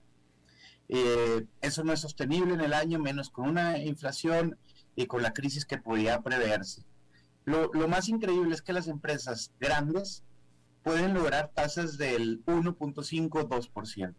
[0.87, 4.57] Eh, eso no es sostenible en el año, menos con una inflación
[4.95, 6.85] y con la crisis que podía preverse.
[7.45, 10.23] Lo, lo más increíble es que las empresas grandes
[10.83, 14.15] pueden lograr tasas del 1.5-2%.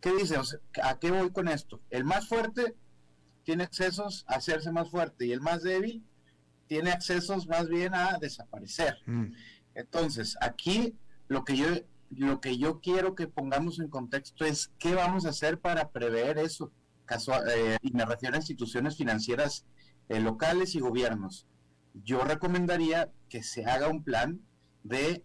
[0.00, 0.36] ¿Qué dice?
[0.82, 1.80] ¿A qué voy con esto?
[1.90, 2.74] El más fuerte
[3.44, 6.04] tiene accesos a hacerse más fuerte y el más débil
[6.66, 8.96] tiene accesos más bien a desaparecer.
[9.06, 9.32] Mm.
[9.74, 10.96] Entonces, aquí
[11.28, 11.66] lo que yo
[12.14, 16.38] lo que yo quiero que pongamos en contexto es qué vamos a hacer para prever
[16.38, 16.72] eso.
[17.48, 19.66] Eh, y me refiero a instituciones financieras
[20.08, 21.46] eh, locales y gobiernos.
[21.94, 24.40] Yo recomendaría que se haga un plan
[24.82, 25.24] de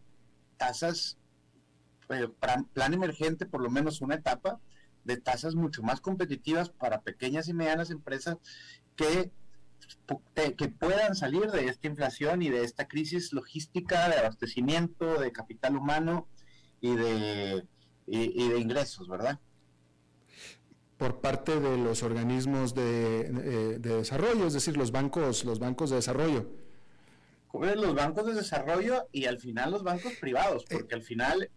[0.57, 1.17] tasas,
[2.09, 2.27] eh,
[2.73, 4.59] plan emergente, por lo menos una etapa,
[5.07, 8.37] de tasas mucho más competitivas para pequeñas y medianas empresas
[8.95, 9.31] que,
[10.57, 15.77] que puedan salir de esta inflación y de esta crisis logística de abastecimiento, de capital
[15.77, 16.27] humano
[16.81, 17.65] y de,
[18.05, 19.39] y, de ingresos, ¿verdad?
[20.97, 25.91] por parte de los organismos de, eh, de, desarrollo, es decir, los bancos, los bancos
[25.91, 26.49] de desarrollo.
[27.59, 31.49] Los bancos de desarrollo y al final los bancos privados, eh, porque al final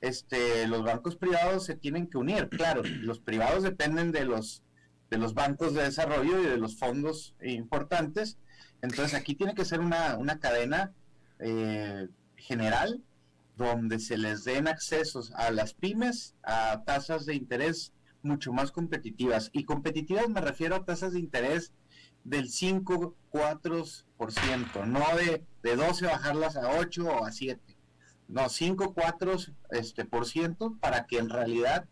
[0.00, 2.48] este, los bancos privados se tienen que unir.
[2.48, 4.62] Claro, los privados dependen de los,
[5.10, 8.38] de los bancos de desarrollo y de los fondos importantes.
[8.82, 10.92] Entonces aquí tiene que ser una, una cadena
[11.40, 13.02] eh, general
[13.56, 17.92] donde se les den accesos a las pymes a tasas de interés
[18.22, 19.50] mucho más competitivas.
[19.52, 21.72] Y competitivas me refiero a tasas de interés
[22.28, 27.78] del 5, 4%, no de, de 12 bajarlas a 8 o a 7
[28.28, 29.36] no, 5, 4
[29.70, 31.88] este, por ciento para que en realidad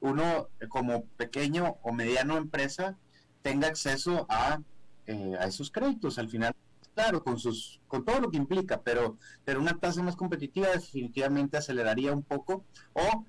[0.00, 2.96] uno como pequeño o mediano empresa
[3.42, 4.60] tenga acceso a,
[5.06, 6.18] eh, a esos créditos.
[6.18, 6.54] Al final,
[6.94, 11.58] claro, con, sus, con todo lo que implica, pero, pero una tasa más competitiva definitivamente
[11.58, 12.64] aceleraría un poco
[12.94, 13.26] o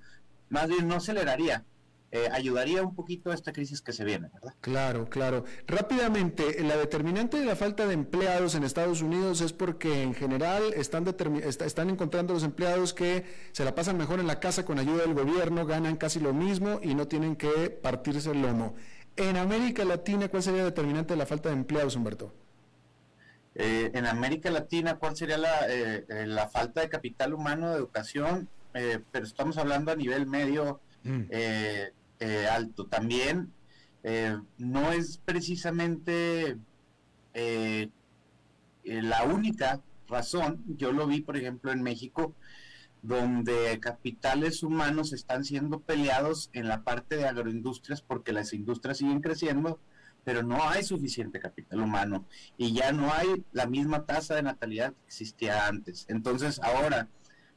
[0.49, 1.65] más bien no aceleraría,
[2.09, 4.53] eh, ayudaría un poquito a esta crisis que se viene, ¿verdad?
[4.61, 5.43] Claro, claro.
[5.67, 10.73] Rápidamente, la determinante de la falta de empleados en Estados Unidos es porque en general
[10.73, 11.05] están,
[11.43, 15.15] están encontrando los empleados que se la pasan mejor en la casa con ayuda del
[15.15, 18.75] gobierno, ganan casi lo mismo y no tienen que partirse el lomo.
[19.17, 22.33] En América Latina, ¿cuál sería la determinante de la falta de empleados, Humberto?
[23.55, 28.47] Eh, en América Latina, ¿cuál sería la, eh, la falta de capital humano, de educación?
[29.11, 31.21] pero estamos hablando a nivel medio Mm.
[31.29, 32.87] Eh, eh, alto.
[32.87, 33.51] También
[34.03, 36.57] eh, no es precisamente
[38.83, 40.63] la única razón.
[40.67, 42.33] Yo lo vi, por ejemplo, en México,
[43.01, 49.21] donde capitales humanos están siendo peleados en la parte de agroindustrias porque las industrias siguen
[49.21, 49.79] creciendo,
[50.23, 52.25] pero no hay suficiente capital humano
[52.57, 56.05] y ya no hay la misma tasa de natalidad que existía antes.
[56.09, 57.07] Entonces ahora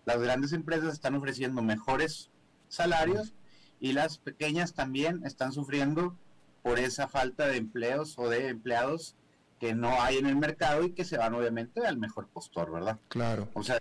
[0.04, 2.30] las grandes empresas están ofreciendo mejores
[2.68, 3.34] salarios
[3.80, 6.16] y las pequeñas también están sufriendo
[6.62, 9.16] por esa falta de empleos o de empleados
[9.58, 12.98] que no hay en el mercado y que se van obviamente al mejor postor, ¿verdad?
[13.08, 13.48] Claro.
[13.54, 13.78] O sea,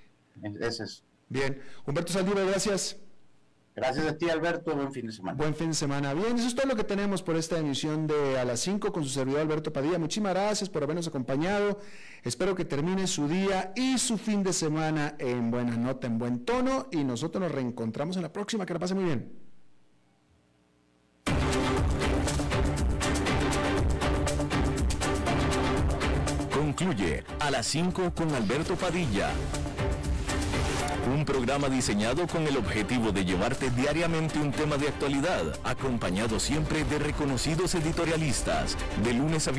[0.60, 1.04] es.
[1.30, 1.62] Bien.
[1.86, 2.98] Humberto Saldívar, gracias.
[3.76, 4.76] Gracias a ti, Alberto.
[4.76, 5.38] Buen fin de semana.
[5.38, 6.14] Buen fin de semana.
[6.14, 9.04] Bien, eso es todo lo que tenemos por esta emisión de A las 5 con
[9.04, 9.98] su servidor Alberto Padilla.
[9.98, 11.80] Muchísimas gracias por habernos acompañado.
[12.24, 16.44] Espero que termine su día y su fin de semana en buena nota, en buen
[16.44, 16.88] tono.
[16.92, 18.66] Y nosotros nos reencontramos en la próxima.
[18.66, 19.49] Que la pase muy bien.
[26.80, 29.32] Concluye a las 5 con Alberto Padilla.
[31.14, 36.86] Un programa diseñado con el objetivo de llevarte diariamente un tema de actualidad, acompañado siempre
[36.86, 39.52] de reconocidos editorialistas, de lunes a